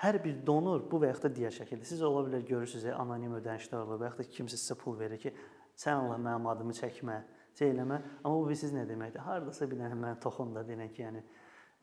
hər 0.02 0.18
bir 0.22 0.36
donor 0.46 0.84
bu 0.90 1.00
və 1.02 1.10
yaxud 1.10 1.26
da 1.26 1.34
digər 1.34 1.54
şəkildə 1.54 1.86
siz 1.88 2.02
ola 2.06 2.22
bilər 2.26 2.44
görürsüz, 2.46 2.86
anonim 2.94 3.34
ödənişlər 3.40 3.82
olur 3.82 3.98
və 3.98 4.10
yaxud 4.12 4.22
da 4.22 4.34
kimsə 4.36 4.58
sizə 4.60 4.76
pul 4.78 4.98
verir 4.98 5.18
ki, 5.22 5.32
sən 5.78 6.04
Allah 6.04 6.20
mənim 6.22 6.46
adımı 6.52 6.74
çəkmə, 6.78 7.16
şey 7.58 7.72
eləmə. 7.72 7.98
Amma 8.22 8.36
bu 8.36 8.46
bilirsiz 8.46 8.74
nə 8.74 8.84
deməkdir? 8.86 9.24
Hardasa 9.26 9.66
bir 9.70 9.80
dənə 9.80 9.98
mən 9.98 10.20
toxun 10.22 10.54
da 10.54 10.62
deyən 10.66 10.92
ki, 10.92 11.02
yəni 11.02 11.24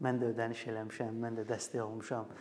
mən 0.05 0.21
də 0.21 0.31
ödəniş 0.31 0.63
eləmişəm, 0.71 1.17
mən 1.25 1.41
də 1.41 1.47
dəstək 1.49 1.83
olmuşam. 1.83 2.31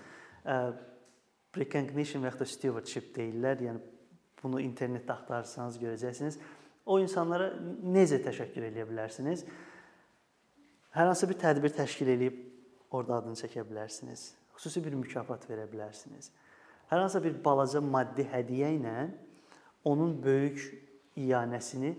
Recognition 1.58 2.22
və 2.22 2.30
yaxud 2.30 2.44
da 2.44 2.48
stewardship 2.52 3.10
deyirlər. 3.16 3.66
Yəni 3.66 3.82
bunu 4.42 4.62
internetdə 4.62 5.14
axtarsanız 5.16 5.80
görəcəksiniz. 5.82 6.38
O 6.86 7.00
insanlara 7.02 7.50
necə 7.82 8.20
təşəkkür 8.22 8.68
edə 8.70 8.86
bilərsiniz? 8.86 9.42
Hər 10.94 11.10
hansı 11.10 11.26
bir 11.30 11.38
tədbir 11.40 11.74
təşkil 11.74 12.14
edib 12.14 12.40
orada 12.94 13.22
adını 13.22 13.38
çəkə 13.40 13.64
bilərsiniz 13.66 14.43
xüsusi 14.56 14.82
bir 14.84 14.96
mükafat 14.98 15.46
verə 15.50 15.66
bilərsiniz. 15.70 16.30
Hər 16.90 17.02
hansı 17.02 17.22
bir 17.24 17.36
balaca 17.44 17.80
maddi 17.80 18.26
hədiyyə 18.30 18.74
ilə 18.78 18.96
onun 19.88 20.16
böyük 20.22 20.60
iyanəsini 21.18 21.94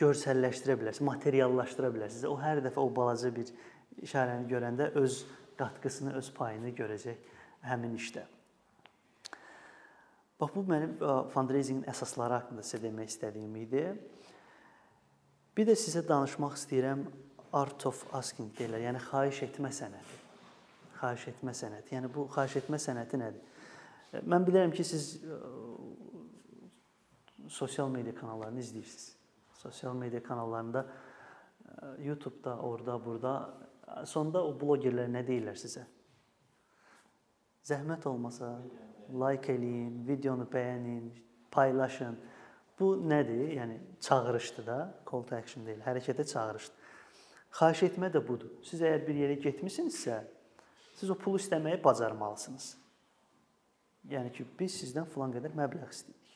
görsəlləşdirə 0.00 0.78
bilərsiniz, 0.80 1.06
materiallaşdıra 1.06 1.90
bilərsiniz. 1.94 2.26
O 2.28 2.36
hər 2.40 2.62
dəfə 2.64 2.80
o 2.82 2.88
balaca 2.94 3.30
bir 3.36 3.52
işarəni 4.00 4.48
görəndə 4.50 4.90
öz 5.00 5.22
qatqısını, 5.60 6.14
öz 6.16 6.30
payını 6.36 6.72
görəcək 6.76 7.26
həmin 7.68 7.98
işdə. 8.00 8.24
Bax 10.40 10.54
bu 10.54 10.64
mənim 10.64 10.96
fundraisingin 11.34 11.84
əsasları 11.92 12.38
haqqında 12.38 12.64
sizə 12.64 12.80
demək 12.86 13.12
istədiyim 13.12 13.58
idi. 13.60 13.84
Bir 15.56 15.68
də 15.68 15.76
sizə 15.76 16.00
danışmaq 16.08 16.56
istəyirəm 16.56 17.04
art 17.60 17.84
of 17.90 18.06
asking 18.16 18.54
deyirlər, 18.56 18.86
yəni 18.88 19.04
xahiş 19.10 19.42
etmə 19.50 19.72
sənəti 19.74 20.19
xahiş 21.00 21.28
etmə 21.34 21.54
sənəti. 21.56 21.96
Yəni 21.96 22.10
bu 22.14 22.26
xahiş 22.32 22.60
etmə 22.62 22.78
sənəti 22.80 23.20
nədir? 23.20 23.46
Mən 24.26 24.46
bilirəm 24.46 24.74
ki, 24.74 24.84
siz 24.84 25.20
sosial 27.48 27.88
media 27.90 28.14
kanallarını 28.14 28.60
izləyirsiniz. 28.60 29.16
Sosial 29.60 29.94
media 29.94 30.22
kanallarında 30.22 30.86
YouTube-da, 31.98 32.58
orada, 32.58 33.04
burada 33.04 33.32
sonda 34.04 34.42
o 34.44 34.52
bloqerlər 34.58 35.10
nə 35.10 35.22
deyirlər 35.26 35.58
sizə? 35.58 35.86
Zəhmət 37.66 38.06
olmasa 38.08 38.54
like 39.10 39.52
eləyin, 39.52 40.02
videonu 40.08 40.46
bəyənin, 40.50 41.10
paylaşın. 41.52 42.18
Bu 42.80 42.94
nədir? 43.04 43.50
Yəni 43.58 43.78
çağırışdır 44.00 44.66
da, 44.66 44.78
call 45.10 45.26
to 45.28 45.36
action 45.36 45.66
deyil, 45.66 45.82
hərəkətə 45.84 46.24
çağırışdır. 46.32 46.88
Xahiş 47.58 47.82
etmə 47.90 48.08
də 48.14 48.22
budur. 48.26 48.52
Siz 48.64 48.80
əgər 48.80 49.04
bir 49.06 49.18
yerə 49.24 49.36
getmisinizsə, 49.42 50.22
Siz 51.00 51.08
o 51.08 51.16
pulu 51.16 51.40
istəməyi 51.40 51.78
bacarmalısınız. 51.80 52.74
Yəni 54.10 54.32
ki, 54.36 54.44
biz 54.58 54.74
sizdən 54.82 55.06
filan 55.08 55.32
qədər 55.32 55.54
məbləğ 55.56 55.86
istəyirik. 55.88 56.34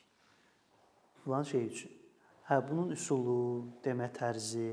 Filan 1.21 1.45
şey 1.45 1.67
üçün. 1.67 1.93
Hə, 2.49 2.57
bunun 2.65 2.89
üsulu, 2.93 3.37
demə 3.85 4.09
tərzi, 4.13 4.71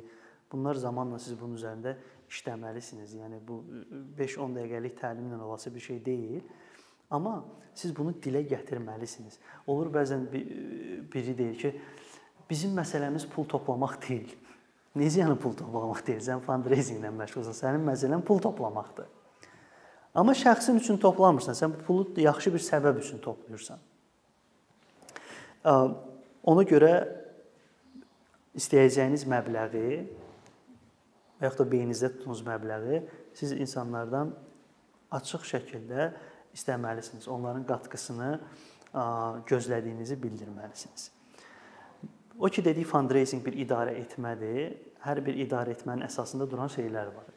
bunlar 0.52 0.80
zamanla 0.80 1.20
siz 1.20 1.36
bunun 1.40 1.60
üzərində 1.60 1.94
işləməlisiniz. 2.32 3.14
Yəni 3.20 3.40
bu 3.44 3.60
5-10 4.16 4.56
dəqiqəlik 4.58 4.96
təlimlə 5.00 5.40
olası 5.44 5.74
bir 5.74 5.84
şey 5.84 6.00
deyil. 6.04 6.42
Amma 7.12 7.42
siz 7.76 7.92
bunu 7.96 8.16
dilə 8.24 8.46
gətirməlisiniz. 8.48 9.36
Olur 9.68 9.92
bəzən 9.92 10.28
biri 10.32 11.36
deyir 11.36 11.58
ki, 11.60 11.74
bizim 12.48 12.72
məsələmiz 12.80 13.28
pul 13.32 13.48
toplamaq 13.48 13.98
deyil. 14.08 14.32
Necə 14.96 15.20
yəni 15.20 15.36
pul 15.40 15.56
toplamaq 15.56 16.00
deyil? 16.06 16.24
Sən 16.24 16.40
fundraisinglə 16.44 17.12
məşğulsan. 17.20 17.56
Sənin 17.60 17.84
məsələn 17.92 18.24
pul 18.24 18.40
toplamaqdır. 18.44 19.20
Amma 20.14 20.34
şəxsin 20.36 20.76
üçün 20.76 20.98
toplamırsan, 21.00 21.56
sən 21.56 21.72
bu 21.72 21.84
pulu 21.86 22.20
yaxşı 22.20 22.52
bir 22.52 22.60
səbəb 22.60 22.98
üçün 23.00 23.20
toplayırsan. 23.24 23.78
Ona 26.52 26.64
görə 26.68 26.92
istəyəcəyiniz 28.58 29.24
məbləği 29.30 29.94
və 31.40 31.46
yaxud 31.48 31.62
da 31.62 31.68
beyninizdə 31.70 32.10
tutduğunuz 32.12 32.42
məbləği 32.44 33.00
siz 33.38 33.54
insanlardan 33.56 34.34
açıq 35.16 35.46
şəkildə 35.48 36.10
istəməlisiniz. 36.52 37.24
Onların 37.32 37.64
qatqısını 37.70 38.32
gözlədiyinizi 39.48 40.18
bildirməlisiniz. 40.20 41.08
O 42.38 42.48
ki 42.52 42.64
dediyi 42.64 42.84
fundraising 42.84 43.40
bir 43.46 43.56
idarə 43.64 43.96
etmədir. 44.02 44.76
Hər 45.06 45.24
bir 45.24 45.40
idarə 45.40 45.72
etmənin 45.72 46.04
əsasında 46.04 46.44
duran 46.50 46.68
şeylər 46.68 47.14
var 47.16 47.32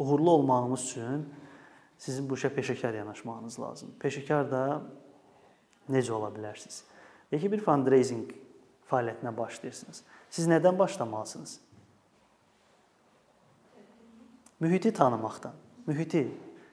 uğurlu 0.00 0.30
olmağınız 0.30 0.84
üçün 0.90 1.26
sizin 2.00 2.28
bu 2.30 2.38
işə 2.40 2.48
peşəkar 2.56 2.96
yanaşmağınız 2.96 3.60
lazımdır. 3.60 3.98
Peşəkar 4.00 4.46
da 4.50 4.62
necə 5.92 6.12
ola 6.16 6.30
bilərsiniz? 6.32 6.82
Yeki 7.32 7.52
bir 7.52 7.60
fundraising 7.60 8.32
fəaliyyətinə 8.88 9.34
başlayırsınız. 9.36 10.02
Siz 10.30 10.48
nədən 10.48 10.78
başlamalısınız? 10.78 11.60
Mühiti 14.60 14.92
tanımaqdan. 14.92 15.52
Mühiti. 15.86 16.26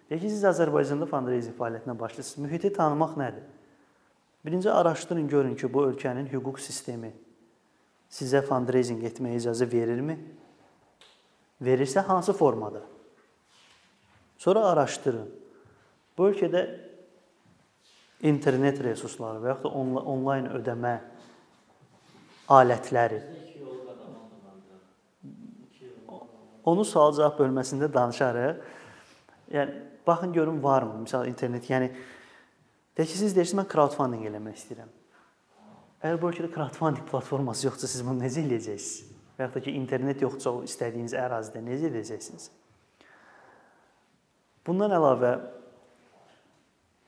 Deyək 0.10 0.24
ki, 0.24 0.29
siz 0.31 0.48
Azərbaycanda 0.48 1.05
fundraising 1.12 1.60
fəaliyyətinə 1.60 2.00
başlayırsınız. 2.00 2.48
Mühiti 2.48 2.74
tanımaq 2.74 3.19
nədir? 3.19 3.43
Birinci 4.46 4.72
araşdırın, 4.72 5.27
görün 5.27 5.55
ki, 5.55 5.74
bu 5.74 5.84
ölkənin 5.91 6.31
hüquq 6.31 6.63
sistemi 6.63 7.12
sizə 8.10 8.39
fundraising 8.48 9.03
etməyə 9.03 9.41
icazə 9.41 9.67
verirmi? 9.72 10.15
Verirsə 11.62 12.00
hansı 12.07 12.34
formada? 12.34 12.88
Sonra 14.38 14.65
araşdırın. 14.72 15.27
Bu 16.17 16.29
ölkədə 16.32 16.63
internet 18.25 18.79
resursları 18.84 19.41
və 19.44 19.53
yaxud 19.53 19.70
da 19.70 20.03
onlayn 20.13 20.50
ödəmə 20.58 20.96
alətləri 22.50 23.22
Onu 26.67 26.84
sual-cavab 26.84 27.38
bölməsində 27.39 27.88
danışarıq. 27.94 28.58
Yəni 29.56 29.75
baxın 30.08 30.34
görün 30.36 30.58
varmı? 30.63 30.98
Məsəl 31.06 31.29
internet, 31.29 31.70
yəni 31.72 31.88
deyək 32.98 33.13
ki, 33.13 33.20
siz 33.22 33.36
deyirsiniz 33.36 33.62
mən 33.62 33.70
crowdfunding 33.72 34.25
eləmək 34.27 34.58
istəyirəm. 34.60 34.89
Əgər 36.01 36.20
bu 36.20 36.32
ölkədə 36.32 36.50
crowdfunding 36.51 37.08
platforması 37.08 37.70
yoxdursa, 37.70 37.91
siz 37.94 38.03
bunu 38.03 38.20
necə 38.20 38.44
edəcəksiniz? 38.44 39.13
Və 39.38 39.46
yaxud 39.46 39.60
da 39.60 39.63
ki, 39.63 39.75
internet 39.79 40.25
yoxdursa, 40.25 40.51
o 40.51 40.67
istədiyiniz 40.67 41.15
ərazidə 41.15 41.63
necə 41.63 41.88
edəcəksiniz? 41.94 42.50
Bundan 44.67 44.91
əlavə 44.91 45.33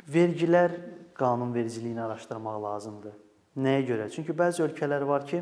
vergilər 0.07 0.75
qanunvericiliyini 1.19 2.01
araşdırmaq 2.01 2.61
lazımdır. 2.63 3.17
Nəyə 3.59 3.81
görə? 3.89 4.05
Çünki 4.13 4.31
bəzi 4.37 4.63
ölkələr 4.63 5.03
var 5.07 5.25
ki, 5.27 5.41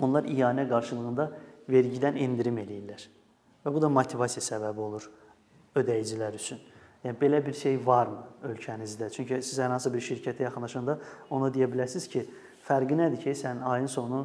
onlar 0.00 0.24
iyanə 0.24 0.64
qarşılığında 0.70 1.26
vergidən 1.68 2.16
endirim 2.24 2.56
eləyirlər. 2.62 3.04
Və 3.64 3.72
bu 3.74 3.82
da 3.82 3.90
motivasiya 3.92 4.44
səbəbi 4.46 4.80
olur 4.80 5.10
ödəyicilər 5.76 6.38
üçün. 6.38 6.62
Yəni 7.04 7.18
belə 7.20 7.42
bir 7.44 7.54
şey 7.54 7.76
varmı 7.86 8.22
ölkənizdə? 8.50 9.10
Çünki 9.12 9.42
siz 9.42 9.58
hər 9.60 9.70
hansı 9.70 9.92
bir 9.92 10.02
şirkətə 10.02 10.46
yaxınlaşanda 10.46 10.96
ona 11.30 11.52
deyə 11.54 11.68
bilərsiniz 11.70 12.08
ki, 12.10 12.24
fərqi 12.66 12.96
nədir 12.98 13.20
ki, 13.22 13.36
sən 13.36 13.60
ayın 13.68 13.90
sonu 13.90 14.24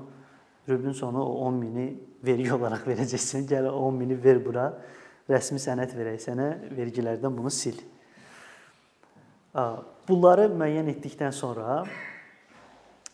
rübün 0.70 0.96
sonu 0.96 1.24
o 1.26 1.46
10 1.48 1.60
mini 1.60 1.88
vergi 2.24 2.54
olaraq 2.58 2.88
verəcəksən. 2.88 3.46
Gəl 3.52 3.70
10 3.70 4.00
mini 4.00 4.18
ver 4.24 4.40
bura. 4.46 4.72
Rəsmi 5.30 5.60
sənəd 5.62 5.94
verək 5.96 6.24
sənə, 6.26 6.48
vergilərdən 6.74 7.36
bunu 7.38 7.52
sil. 7.54 7.78
Bunları 10.08 10.48
müəyyən 10.50 10.90
etdikdən 10.96 11.34
sonra 11.36 11.84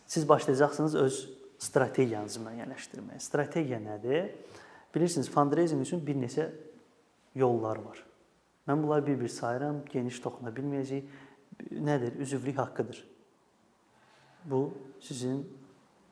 siz 0.06 0.28
başlayacaqsınız 0.28 0.94
öz 0.96 1.18
strategiyanızı 1.58 2.40
müəyyənləşdirməyə. 2.46 3.20
Strategiya 3.20 3.80
nədir? 3.82 4.30
Bilirsiniz, 4.94 5.28
fundraising 5.30 5.82
üçün 5.84 6.00
bir 6.06 6.16
neçə 6.16 6.48
yollar 7.36 7.82
var. 7.82 8.02
Mən 8.68 8.82
bunları 8.82 9.06
bir-bir 9.06 9.28
sayıram, 9.28 9.82
geniş 9.92 10.20
toxuna 10.24 10.52
bilməyəcəyik. 10.54 11.08
Nədir? 11.84 12.18
Üzvlük 12.22 12.58
haqqıdır. 12.58 13.00
Bu 14.48 14.60
sizin 15.00 15.42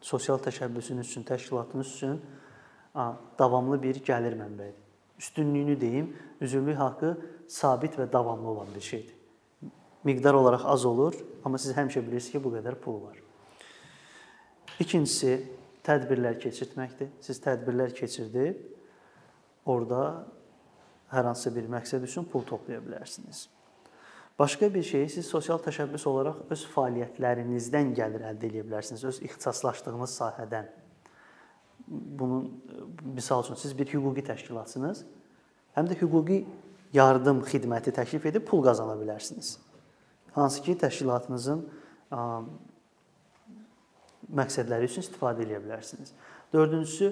sosial 0.01 0.39
təşəbbüsünüz 0.43 1.07
üçün, 1.07 1.23
təşkilatınız 1.23 1.95
üçün 1.95 2.21
davamlı 3.39 3.79
bir 3.83 4.03
gəlir 4.05 4.37
mənbəyidir. 4.37 4.86
Üstünlüyünü 5.19 5.81
deyim, 5.81 6.17
üzvlük 6.41 6.79
haqqı 6.79 7.17
sabit 7.49 7.99
və 7.99 8.13
davamlı 8.13 8.49
olan 8.49 8.75
bir 8.75 8.81
şeydir 8.81 9.17
miqdar 10.07 10.35
olaraq 10.35 10.63
az 10.65 10.85
olur, 10.85 11.15
amma 11.45 11.59
siz 11.59 11.75
həmişə 11.75 12.05
bilirsiniz 12.07 12.37
ki, 12.37 12.43
bu 12.45 12.53
qədər 12.55 12.79
pul 12.83 13.01
var. 13.09 13.19
İkincisi 14.81 15.33
tədbirlər 15.87 16.39
keçirtməkdir. 16.43 17.11
Siz 17.27 17.41
tədbirlər 17.43 17.95
keçirdib 17.97 18.63
orada 19.67 20.01
hər 21.11 21.27
hansı 21.27 21.51
bir 21.55 21.67
məqsəd 21.75 22.07
üçün 22.07 22.27
pul 22.31 22.47
toplaya 22.47 22.79
bilərsiniz. 22.85 23.49
Başqa 24.39 24.69
bir 24.75 24.85
şey 24.87 25.09
siz 25.09 25.27
sosial 25.27 25.59
təşəbbüs 25.65 26.05
olaraq 26.07 26.43
öz 26.55 26.65
fəaliyyətlərinizdən 26.75 27.95
gəlir 27.97 28.27
əldə 28.31 28.51
edə 28.51 28.67
bilərsiniz, 28.69 29.03
öz 29.11 29.23
ixtisaslaşdığınız 29.27 30.19
sahədən. 30.21 30.69
Bunun 31.89 32.49
misal 33.15 33.45
üçün 33.45 33.55
siz 33.55 33.79
bir 33.79 33.87
hüquqi 33.87 34.25
təşkilatsınız, 34.27 35.05
həm 35.77 35.91
də 35.91 36.01
hüquqi 36.01 36.41
yardım 36.97 37.45
xidməti 37.47 37.95
təklif 37.95 38.27
edib 38.27 38.47
pul 38.49 38.65
qazana 38.65 38.99
bilərsiniz 38.99 39.57
hansı 40.37 40.63
ki 40.63 40.77
təşkilatınızın 40.83 41.63
məqsədləri 44.37 44.89
üçün 44.91 45.05
istifadə 45.05 45.47
edə 45.47 45.63
bilərsiniz. 45.65 46.13
Dördüncüsü 46.53 47.09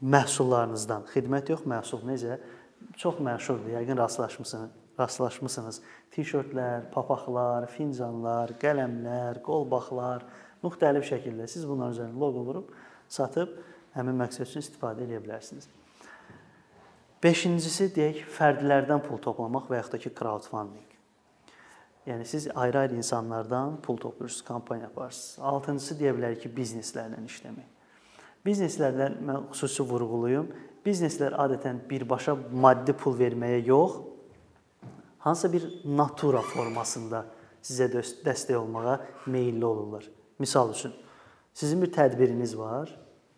məhsullarınızdan, 0.00 1.06
xidmət 1.14 1.52
yox, 1.54 1.64
məhsul 1.70 2.04
necə? 2.08 2.36
Çox 3.00 3.20
məşhurdur, 3.24 3.72
yəqin 3.76 3.98
rastlaşmısınız. 4.00 4.76
Rastlaşmısınız. 5.00 5.80
T-şörtlər, 6.12 6.90
papaqlar, 6.92 7.68
fincanlar, 7.72 8.52
qələmlər, 8.60 9.40
qolbaqlar, 9.46 10.26
müxtəlif 10.64 11.06
şəkildə 11.08 11.48
siz 11.48 11.64
bunların 11.68 11.96
üzərində 11.96 12.20
loqo 12.20 12.44
vurub 12.48 12.72
satıb 13.10 13.58
həmin 13.96 14.18
məqsəd 14.22 14.46
üçün 14.46 14.64
istifadə 14.64 15.04
edə 15.06 15.18
bilərsiniz. 15.22 15.68
Beşincisi 17.20 17.90
deyək, 17.92 18.22
fərdlərdən 18.32 19.02
pul 19.04 19.20
toplamaq 19.20 19.66
və 19.68 19.80
yaxud 19.80 19.96
da 19.96 20.00
ki, 20.00 20.12
crowdfunding. 20.16 20.86
Yəni 22.08 22.24
siz 22.24 22.48
ayrı-ayrı 22.54 22.96
insanlardan 22.96 23.76
pul 23.84 23.98
toplayırsınız, 24.00 24.44
kampaniya 24.44 24.88
aparırsınız. 24.88 25.38
Altıncısı 25.50 25.98
deyə 26.00 26.14
bilərik 26.16 26.40
ki, 26.46 26.52
bizneslərlə 26.56 27.20
işləmək. 27.26 27.68
Bizneslərdən 28.46 29.18
mən 29.28 29.50
xüsusi 29.52 29.84
vurğulayım. 29.84 30.48
Bizneslər 30.86 31.36
adətən 31.36 31.82
birbaşa 31.90 32.38
maddi 32.56 32.94
pul 32.96 33.18
verməyə 33.18 33.60
yox, 33.66 33.98
hansısa 35.20 35.52
bir 35.52 35.66
natura 35.84 36.40
formasında 36.40 37.26
sizə 37.60 37.90
dəstək 37.92 38.56
olmağa 38.56 38.96
meylli 39.26 39.64
olurlar. 39.64 40.06
Misal 40.38 40.72
üçün, 40.72 40.94
sizin 41.54 41.82
bir 41.82 41.92
tədbiriniz 41.94 42.56
var, 42.58 42.90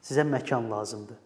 sizə 0.03 0.25
məkan 0.29 0.70
lazımdır. 0.70 1.18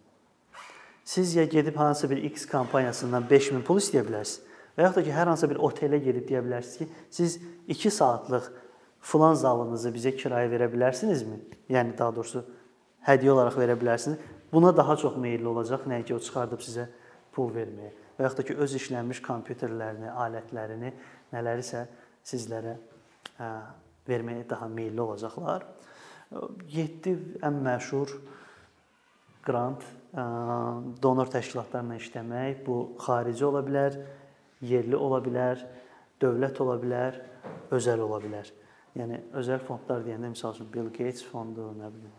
Siz 1.07 1.35
ya 1.35 1.45
gedib 1.45 1.75
hansısa 1.75 2.09
bir 2.09 2.23
X 2.31 2.45
kampaniyasından 2.45 3.29
5000 3.29 3.61
pul 3.63 3.79
istəyə 3.79 4.03
bilərsiniz 4.07 4.47
Və 4.77 4.85
yaxud 4.85 4.99
da 4.99 5.07
ki, 5.07 5.13
hər 5.15 5.31
hansı 5.31 5.47
bir 5.49 5.57
otelə 5.65 5.97
gedib 6.03 6.27
deyə 6.29 6.43
bilərsiniz 6.45 6.77
ki, 6.77 6.85
siz 7.09 7.37
2 7.73 7.91
saatlıq 7.95 8.49
filan 9.01 9.33
zalınızı 9.33 9.89
bizə 9.95 10.11
kirayə 10.13 10.51
verə 10.51 10.67
bilərsinizmi? 10.69 11.39
Yəni 11.73 11.95
daha 11.97 12.13
doğrusu 12.13 12.43
hədiyyə 13.07 13.33
olaraq 13.33 13.57
verə 13.57 13.77
bilərsiniz. 13.81 14.21
Buna 14.53 14.69
daha 14.77 14.95
çox 15.01 15.17
meylli 15.17 15.49
olacaq, 15.49 15.87
nəinki 15.89 16.13
o 16.13 16.19
çıxardıb 16.21 16.61
sizə 16.61 16.85
pul 17.33 17.49
verməyə. 17.55 17.89
Və 18.19 18.27
yaxud 18.27 18.43
da 18.43 18.45
ki, 18.51 18.57
öz 18.61 18.77
işlənmiş 18.77 19.23
kompüterlərini, 19.25 20.13
alətlərini, 20.13 20.93
nələrisə 21.33 21.87
sizlərə 22.29 22.77
hə, 23.41 23.49
verməyə 24.05 24.45
daha 24.49 24.69
meylli 24.69 25.01
olacaqlar. 25.01 25.65
7 26.31 27.13
ən 27.47 27.61
məşhur 27.63 28.13
qrant 29.47 29.85
donor 31.03 31.31
təşkilatlarla 31.31 31.97
işləmək, 32.01 32.61
bu 32.65 32.77
xarici 32.99 33.45
ola 33.47 33.63
bilər, 33.63 33.97
yerli 34.65 34.97
ola 34.97 35.21
bilər, 35.23 35.63
dövlət 36.21 36.61
ola 36.65 36.77
bilər, 36.81 37.19
özəl 37.75 38.03
ola 38.07 38.21
bilər. 38.23 38.53
Yəni 38.97 39.21
özəl 39.37 39.61
fondlar 39.63 40.03
deyəndə 40.03 40.33
məsəl 40.33 40.57
üçün 40.57 40.71
Bill 40.73 40.89
Gates 40.89 41.23
fondu, 41.27 41.69
nə 41.77 41.91
bilim 41.93 42.15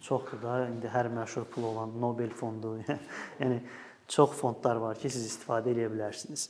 çoxdur 0.00 0.40
da 0.42 0.54
indi 0.68 0.88
hər 0.90 1.10
məşhur 1.12 1.46
pul 1.52 1.70
olan 1.72 1.92
Nobel 2.00 2.32
fondu. 2.36 2.78
yəni 3.40 3.60
çox 4.08 4.32
fondlar 4.38 4.80
var 4.80 4.98
ki, 4.98 5.10
siz 5.12 5.26
istifadə 5.28 5.74
edə 5.74 5.90
bilərsiniz. 5.92 6.48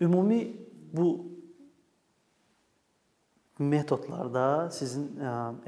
Ümumi 0.00 0.40
bu 0.96 1.06
metodlarda 3.60 4.70
sizin 4.72 5.06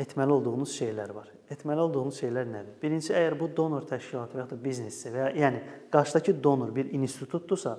etməli 0.00 0.32
olduğunuz 0.32 0.72
şeylər 0.74 1.12
var. 1.14 1.28
Etməli 1.52 1.84
olduğunuz 1.84 2.20
şeylər 2.22 2.48
nədir? 2.48 2.76
Birincisi, 2.80 3.12
əgər 3.16 3.36
bu 3.40 3.50
donor 3.56 3.84
təşkilatı 3.88 4.38
və 4.38 4.44
ya 4.44 4.48
da 4.48 4.58
biznessə 4.64 5.12
və 5.12 5.26
ya 5.26 5.30
yəni 5.44 5.60
qarşıdakı 5.92 6.34
donor 6.44 6.72
bir 6.74 6.88
institutdursa, 6.96 7.76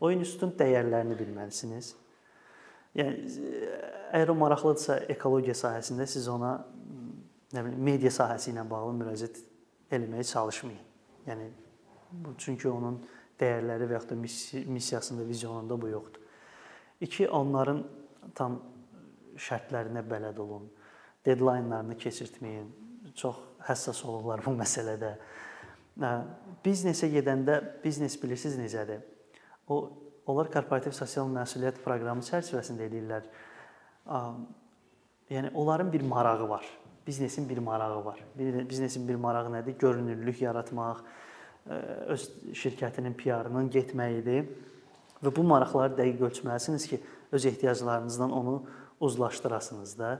o 0.00 0.10
institutun 0.12 0.52
dəyərlərini 0.58 1.16
bilməlisiniz. 1.16 1.94
Yəni 2.98 3.30
əgər 4.12 4.32
o 4.32 4.36
maraqlıdırsa 4.40 4.98
ekologiya 5.14 5.56
sahəsində 5.56 6.06
siz 6.10 6.28
ona 6.28 6.56
nə 7.54 7.64
bilim 7.64 7.80
media 7.90 8.12
sahəsi 8.12 8.52
ilə 8.52 8.66
bağlı 8.68 8.96
müraciət 8.98 9.40
eləməyə 9.94 10.26
çalışmayın. 10.32 10.84
Yəni 11.30 11.48
çünki 12.42 12.68
onun 12.68 12.98
dəyərləri 13.40 13.88
və 13.88 13.96
ya 13.96 14.02
da 14.10 14.18
missiyasında, 14.18 15.24
vizyonunda 15.28 15.80
bu 15.80 15.88
yoxdur. 15.88 16.20
2 17.00 17.28
onların 17.28 17.84
tam 18.34 18.60
şərtlərinə 19.40 20.02
bələd 20.06 20.38
olun. 20.42 20.68
Deadline-larını 21.26 21.96
keçirtməyin. 22.00 22.68
Çox 23.16 23.38
həssas 23.68 24.02
olurlar 24.06 24.42
bu 24.44 24.54
məsələdə. 24.58 25.14
biznesə 26.64 27.10
gedəndə 27.12 27.60
biznes 27.84 28.16
bilirsiniz 28.22 28.56
necədir? 28.58 29.00
O 29.68 29.90
onlar 30.26 30.50
korporativ 30.52 30.94
sosial 30.96 31.28
məsuliyyət 31.28 31.80
proqramı 31.84 32.22
çərçivəsində 32.24 32.86
edirlər. 32.86 33.26
Yəni 35.30 35.52
onların 35.54 35.92
bir 35.92 36.02
marağı 36.02 36.48
var. 36.48 36.64
Biznesin 37.06 37.48
bir 37.48 37.58
marağı 37.58 38.04
var. 38.04 38.24
Biznesin 38.38 39.08
bir 39.08 39.14
marağı 39.14 39.52
nədir? 39.52 39.78
Görünürlük 39.78 40.42
yaratmaq, 40.42 41.02
öz 42.06 42.26
şirkətinin 42.54 43.16
PR-ının 43.18 43.70
getməyidir. 43.70 44.48
Və 45.20 45.32
bu 45.36 45.42
maraqları 45.44 45.98
dəqiq 45.98 46.22
ölçməlisiniz 46.30 46.86
ki, 46.88 47.00
öz 47.32 47.46
ehtiyaclarınızdan 47.46 48.32
onu 48.32 48.62
uzlaşdırasınız 49.00 49.98
da. 49.98 50.10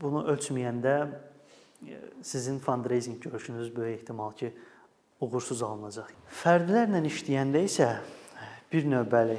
Bunu 0.00 0.24
ölçməyəndə 0.30 0.96
sizin 2.22 2.58
fundraising 2.58 3.22
görüşünüz 3.22 3.76
böyük 3.76 4.00
ehtimal 4.00 4.32
ki, 4.32 4.52
uğursuz 5.20 5.62
alınacaq. 5.62 6.12
Fərdlərlə 6.42 7.00
işləyəndə 7.08 7.64
isə 7.66 7.88
bir 8.72 8.86
növbəli 8.88 9.38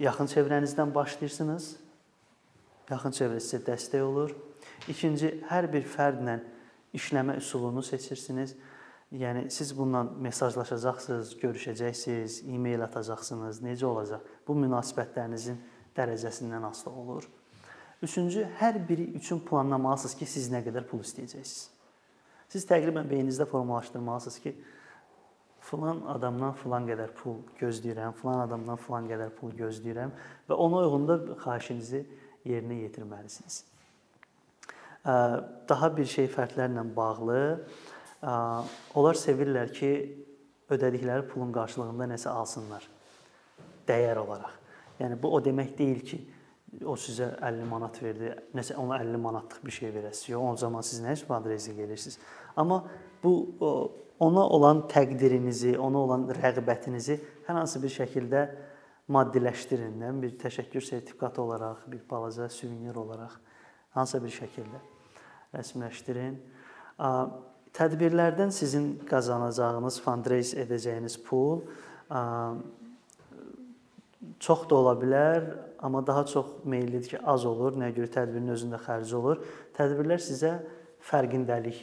yaxın 0.00 0.30
çevrənizdən 0.32 0.94
başlayırsınız. 0.94 1.76
Yaxın 2.90 3.16
çevrə 3.16 3.40
sizə 3.40 3.62
dəstək 3.64 4.02
olur. 4.04 4.34
İkinci, 4.88 5.30
hər 5.48 5.68
bir 5.72 5.84
fərdlə 5.88 6.40
işləmə 6.96 7.36
üsulunu 7.40 7.82
seçirsiniz. 7.82 8.56
Yəni 9.14 9.50
siz 9.50 9.70
bununla 9.78 10.02
mesajlaşacaqsınız, 10.24 11.36
görüşəcəksiniz, 11.38 12.40
e-mail 12.50 12.82
atacaqsınız. 12.84 13.60
Necə 13.62 13.86
olacaq? 13.86 14.24
Bu 14.48 14.56
münasibətlərinizin 14.58 15.60
dərəcəsindən 15.96 16.66
asılı 16.70 16.92
olur. 16.92 17.28
Üçüncü, 18.02 18.44
hər 18.58 18.78
biri 18.88 19.10
üçün 19.16 19.40
planlamalısınız 19.40 20.14
ki, 20.18 20.26
siz 20.28 20.50
nə 20.52 20.60
qədər 20.66 20.86
pul 20.88 21.04
istəyəcəksiniz. 21.04 21.68
Siz 22.52 22.66
təqribən 22.68 23.06
beyninizdə 23.10 23.46
formalaşdırmalısınız 23.48 24.38
ki, 24.44 24.54
filan 25.64 26.02
adamdan 26.12 26.52
filan 26.60 26.88
qədər 26.88 27.14
pul 27.16 27.38
gözləyirəm, 27.60 28.16
filan 28.18 28.42
adamdan 28.44 28.80
filan 28.80 29.06
qədər 29.08 29.30
pul 29.38 29.54
gözləyirəm 29.56 30.12
və 30.48 30.58
ona 30.66 30.82
uyğun 30.84 31.06
da 31.08 31.16
xahişinizi 31.40 32.02
yerinə 32.44 32.82
yetirməlisiniz. 32.82 33.62
Daha 35.68 35.90
bir 35.96 36.08
şey 36.08 36.28
fərdlərlə 36.32 36.84
bağlı. 36.96 37.40
Onlar 38.94 39.20
sevirlər 39.20 39.72
ki, 39.72 39.90
ödədikləri 40.72 41.26
pulun 41.28 41.52
qarşılığında 41.52 42.08
nəsə 42.14 42.32
alsınlar 42.32 42.84
dəyər 43.88 44.20
olaraq. 44.20 44.63
Yəni 45.00 45.18
bu 45.22 45.32
o 45.34 45.40
demək 45.42 45.74
deyil 45.78 46.00
ki, 46.06 46.20
o 46.86 46.94
sizə 46.98 47.32
50 47.38 47.66
manat 47.70 48.00
verdi, 48.02 48.32
nəsə 48.54 48.76
ona 48.80 48.98
50 49.02 49.20
manatlıq 49.22 49.64
bir 49.66 49.74
şey 49.74 49.92
verəsiz. 49.94 50.28
Yox, 50.32 50.44
o 50.52 50.56
zaman 50.64 50.82
siz 50.86 51.02
nə 51.04 51.14
fundraising 51.26 51.78
edirsiniz? 51.80 52.18
Amma 52.56 52.84
bu 53.22 53.34
ona 54.18 54.46
olan 54.48 54.84
təqdirinizi, 54.90 55.76
ona 55.78 55.98
olan 56.06 56.28
rəğbətinizi 56.38 57.18
hər 57.46 57.60
hansı 57.60 57.82
bir 57.82 57.92
şəkildə 57.94 58.44
maddiləşdirin, 59.14 59.98
nə 60.00 60.12
bir 60.22 60.36
təşəkkür 60.40 60.84
sertifikatı 60.84 61.42
olaraq, 61.42 61.84
bir 61.92 62.02
balaca 62.10 62.48
suvenir 62.48 62.96
olaraq 62.96 63.34
hansısa 63.94 64.22
bir 64.24 64.32
şəkildə 64.34 64.80
rəsmiləşdirin. 65.54 66.38
Tədbirlərdən 67.74 68.54
sizin 68.54 68.94
qazanacağınız, 69.10 69.98
fundraise 70.02 70.62
edəcəyiniz 70.62 71.18
pul 71.26 71.64
çox 74.40 74.68
da 74.70 74.76
ola 74.76 74.94
bilər, 75.00 75.46
amma 75.78 76.06
daha 76.06 76.26
çox 76.26 76.46
meyllidir 76.64 77.14
ki, 77.14 77.18
az 77.24 77.46
olur. 77.46 77.76
Nəyə 77.80 77.94
görə 77.96 78.10
tədbirin 78.18 78.52
özündə 78.54 78.80
xərci 78.84 79.16
olur. 79.18 79.42
Tədbirlər 79.76 80.22
sizə 80.22 80.54
fərqindəlik 81.04 81.82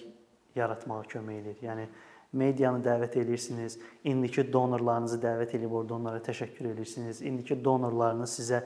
yaratmağa 0.55 1.03
kömək 1.11 1.41
edir. 1.41 1.59
Yəni 1.65 1.87
medianı 2.33 2.83
dəvət 2.85 3.17
edirsiniz, 3.21 3.77
indiki 4.03 4.45
donorlarınızı 4.53 5.19
dəvət 5.23 5.55
edib 5.59 5.73
orada 5.75 5.97
onlara 5.97 6.21
təşəkkür 6.23 6.71
edirsiniz. 6.73 7.21
İndiki 7.21 7.57
donorlarınız 7.63 8.37
sizə 8.39 8.61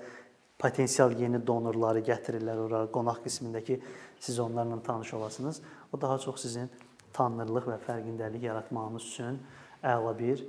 potensial 0.60 1.16
yeni 1.20 1.42
donorları 1.48 2.04
gətirirlər 2.06 2.62
ora 2.68 2.84
qonaq 2.92 3.24
qismində 3.26 3.64
ki, 3.66 3.80
siz 4.20 4.40
onlarla 4.40 4.82
tanış 4.84 5.14
olasınız. 5.14 5.62
O 5.94 6.02
daha 6.02 6.20
çox 6.20 6.42
sizin 6.48 6.70
tanınırlıq 7.14 7.72
və 7.72 7.80
fərqindəlik 7.88 8.46
yaratmağınız 8.50 9.10
üçün 9.14 9.42
əla 9.84 10.14
bir 10.20 10.46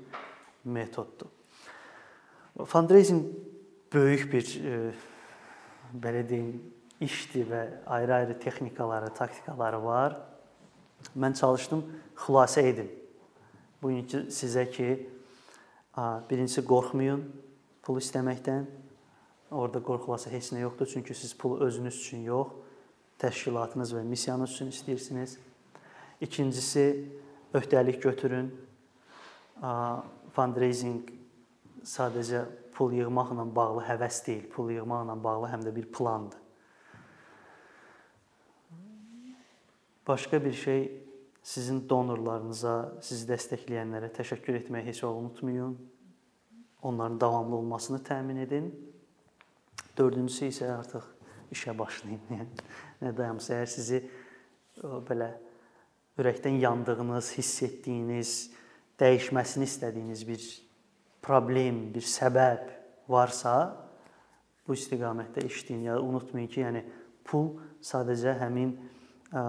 metoddur. 0.64 1.36
Fundraising 2.64 3.26
böyük 3.92 4.32
bir 4.32 4.64
e, 4.64 4.92
belə 6.02 6.22
deyim, 6.28 6.62
işdir 7.00 7.50
və 7.50 7.62
ayrı-ayrı 7.86 8.38
texnikaları, 8.40 9.12
taktikaları 9.14 9.82
var. 9.84 10.16
Mən 11.16 11.36
çalışdım 11.36 11.84
xülasə 12.16 12.64
edim. 12.64 12.88
Bu 13.82 13.92
gün 13.92 14.30
sizə 14.32 14.64
ki, 14.70 14.88
birincisi 16.30 16.64
qorxmayın 16.64 17.22
pul 17.84 18.00
istəməkdən. 18.00 18.64
Orda 19.50 19.82
qorxulası 19.84 20.32
heç 20.32 20.50
nə 20.52 20.64
yoxdur, 20.64 20.88
çünki 20.90 21.14
siz 21.14 21.34
pulu 21.38 21.60
özünüz 21.64 22.00
üçün 22.00 22.24
yox, 22.26 22.48
təşkilatınız 23.22 23.92
və 23.94 24.02
missiyanız 24.04 24.56
üçün 24.56 24.72
istəyirsiniz. 24.72 25.36
İkincisi, 26.20 26.86
öhdəlik 27.54 28.00
götürün. 28.00 28.50
Fundraising 30.34 31.15
sadəcə 31.87 32.42
pul 32.75 32.92
yığmaqla 32.99 33.46
bağlı 33.57 33.85
həvəs 33.87 34.20
deyil, 34.27 34.49
pul 34.51 34.72
yığmaqla 34.75 35.16
bağlı 35.25 35.51
həm 35.55 35.64
də 35.66 35.75
bir 35.77 35.87
plandır. 35.92 36.42
Başqa 40.07 40.44
bir 40.44 40.53
şey 40.53 40.83
sizin 41.42 41.81
donorlarınıza, 41.88 42.75
sizi 43.03 43.27
dəstəkləyənlərə 43.31 44.12
təşəkkür 44.14 44.61
etməyi 44.61 44.87
heç 44.87 45.05
unutmayın. 45.05 45.77
Onların 46.83 47.20
davamlı 47.20 47.57
olmasını 47.57 48.03
təmin 48.05 48.37
edin. 48.37 48.68
Dördüncüsü 49.99 50.51
isə 50.53 50.70
artıq 50.75 51.07
işə 51.55 51.75
başlayın. 51.79 52.20
Yəni 52.37 52.46
nə 53.03 53.16
dayanmısı, 53.16 53.53
əgər 53.57 53.70
sizi 53.70 54.03
belə 55.09 55.33
ürəkdən 56.18 56.61
yandığınız, 56.62 57.33
hiss 57.38 57.62
etdiyiniz, 57.62 58.37
dəyişməsini 59.01 59.66
istədiyiniz 59.66 60.22
bir 60.29 60.46
problem, 61.26 61.88
bir 61.94 62.06
səbəb 62.06 62.70
varsa, 63.10 63.56
bu 64.66 64.74
istiqamətdə 64.74 65.44
işləyin. 65.46 65.86
Ya 65.90 65.98
unutmayın 66.02 66.50
ki, 66.50 66.62
yəni 66.62 66.82
pul 67.26 67.52
sadəcə 67.84 68.36
həmin 68.40 68.74
ə, 69.34 69.42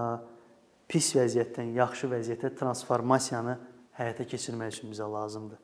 pis 0.89 1.11
vəziyyətdən 1.17 1.73
yaxşı 1.77 2.09
vəziyyətə 2.11 2.53
transformasiyanı 2.59 3.57
həyata 3.97 4.25
keçirmək 4.29 4.77
üçün 4.77 4.93
bizə 4.93 5.09
lazımdır. 5.11 5.61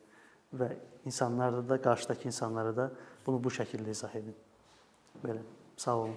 Və 0.54 0.70
insanlarda 1.06 1.64
da, 1.68 1.80
qarşıdakı 1.82 2.30
insanlara 2.30 2.76
da 2.76 2.90
bunu 3.26 3.42
bu 3.42 3.50
şəkildə 3.54 3.94
izah 3.94 4.14
edin. 4.14 4.36
Belə. 5.22 5.42
Sağ 5.76 5.96
olun. 5.96 6.16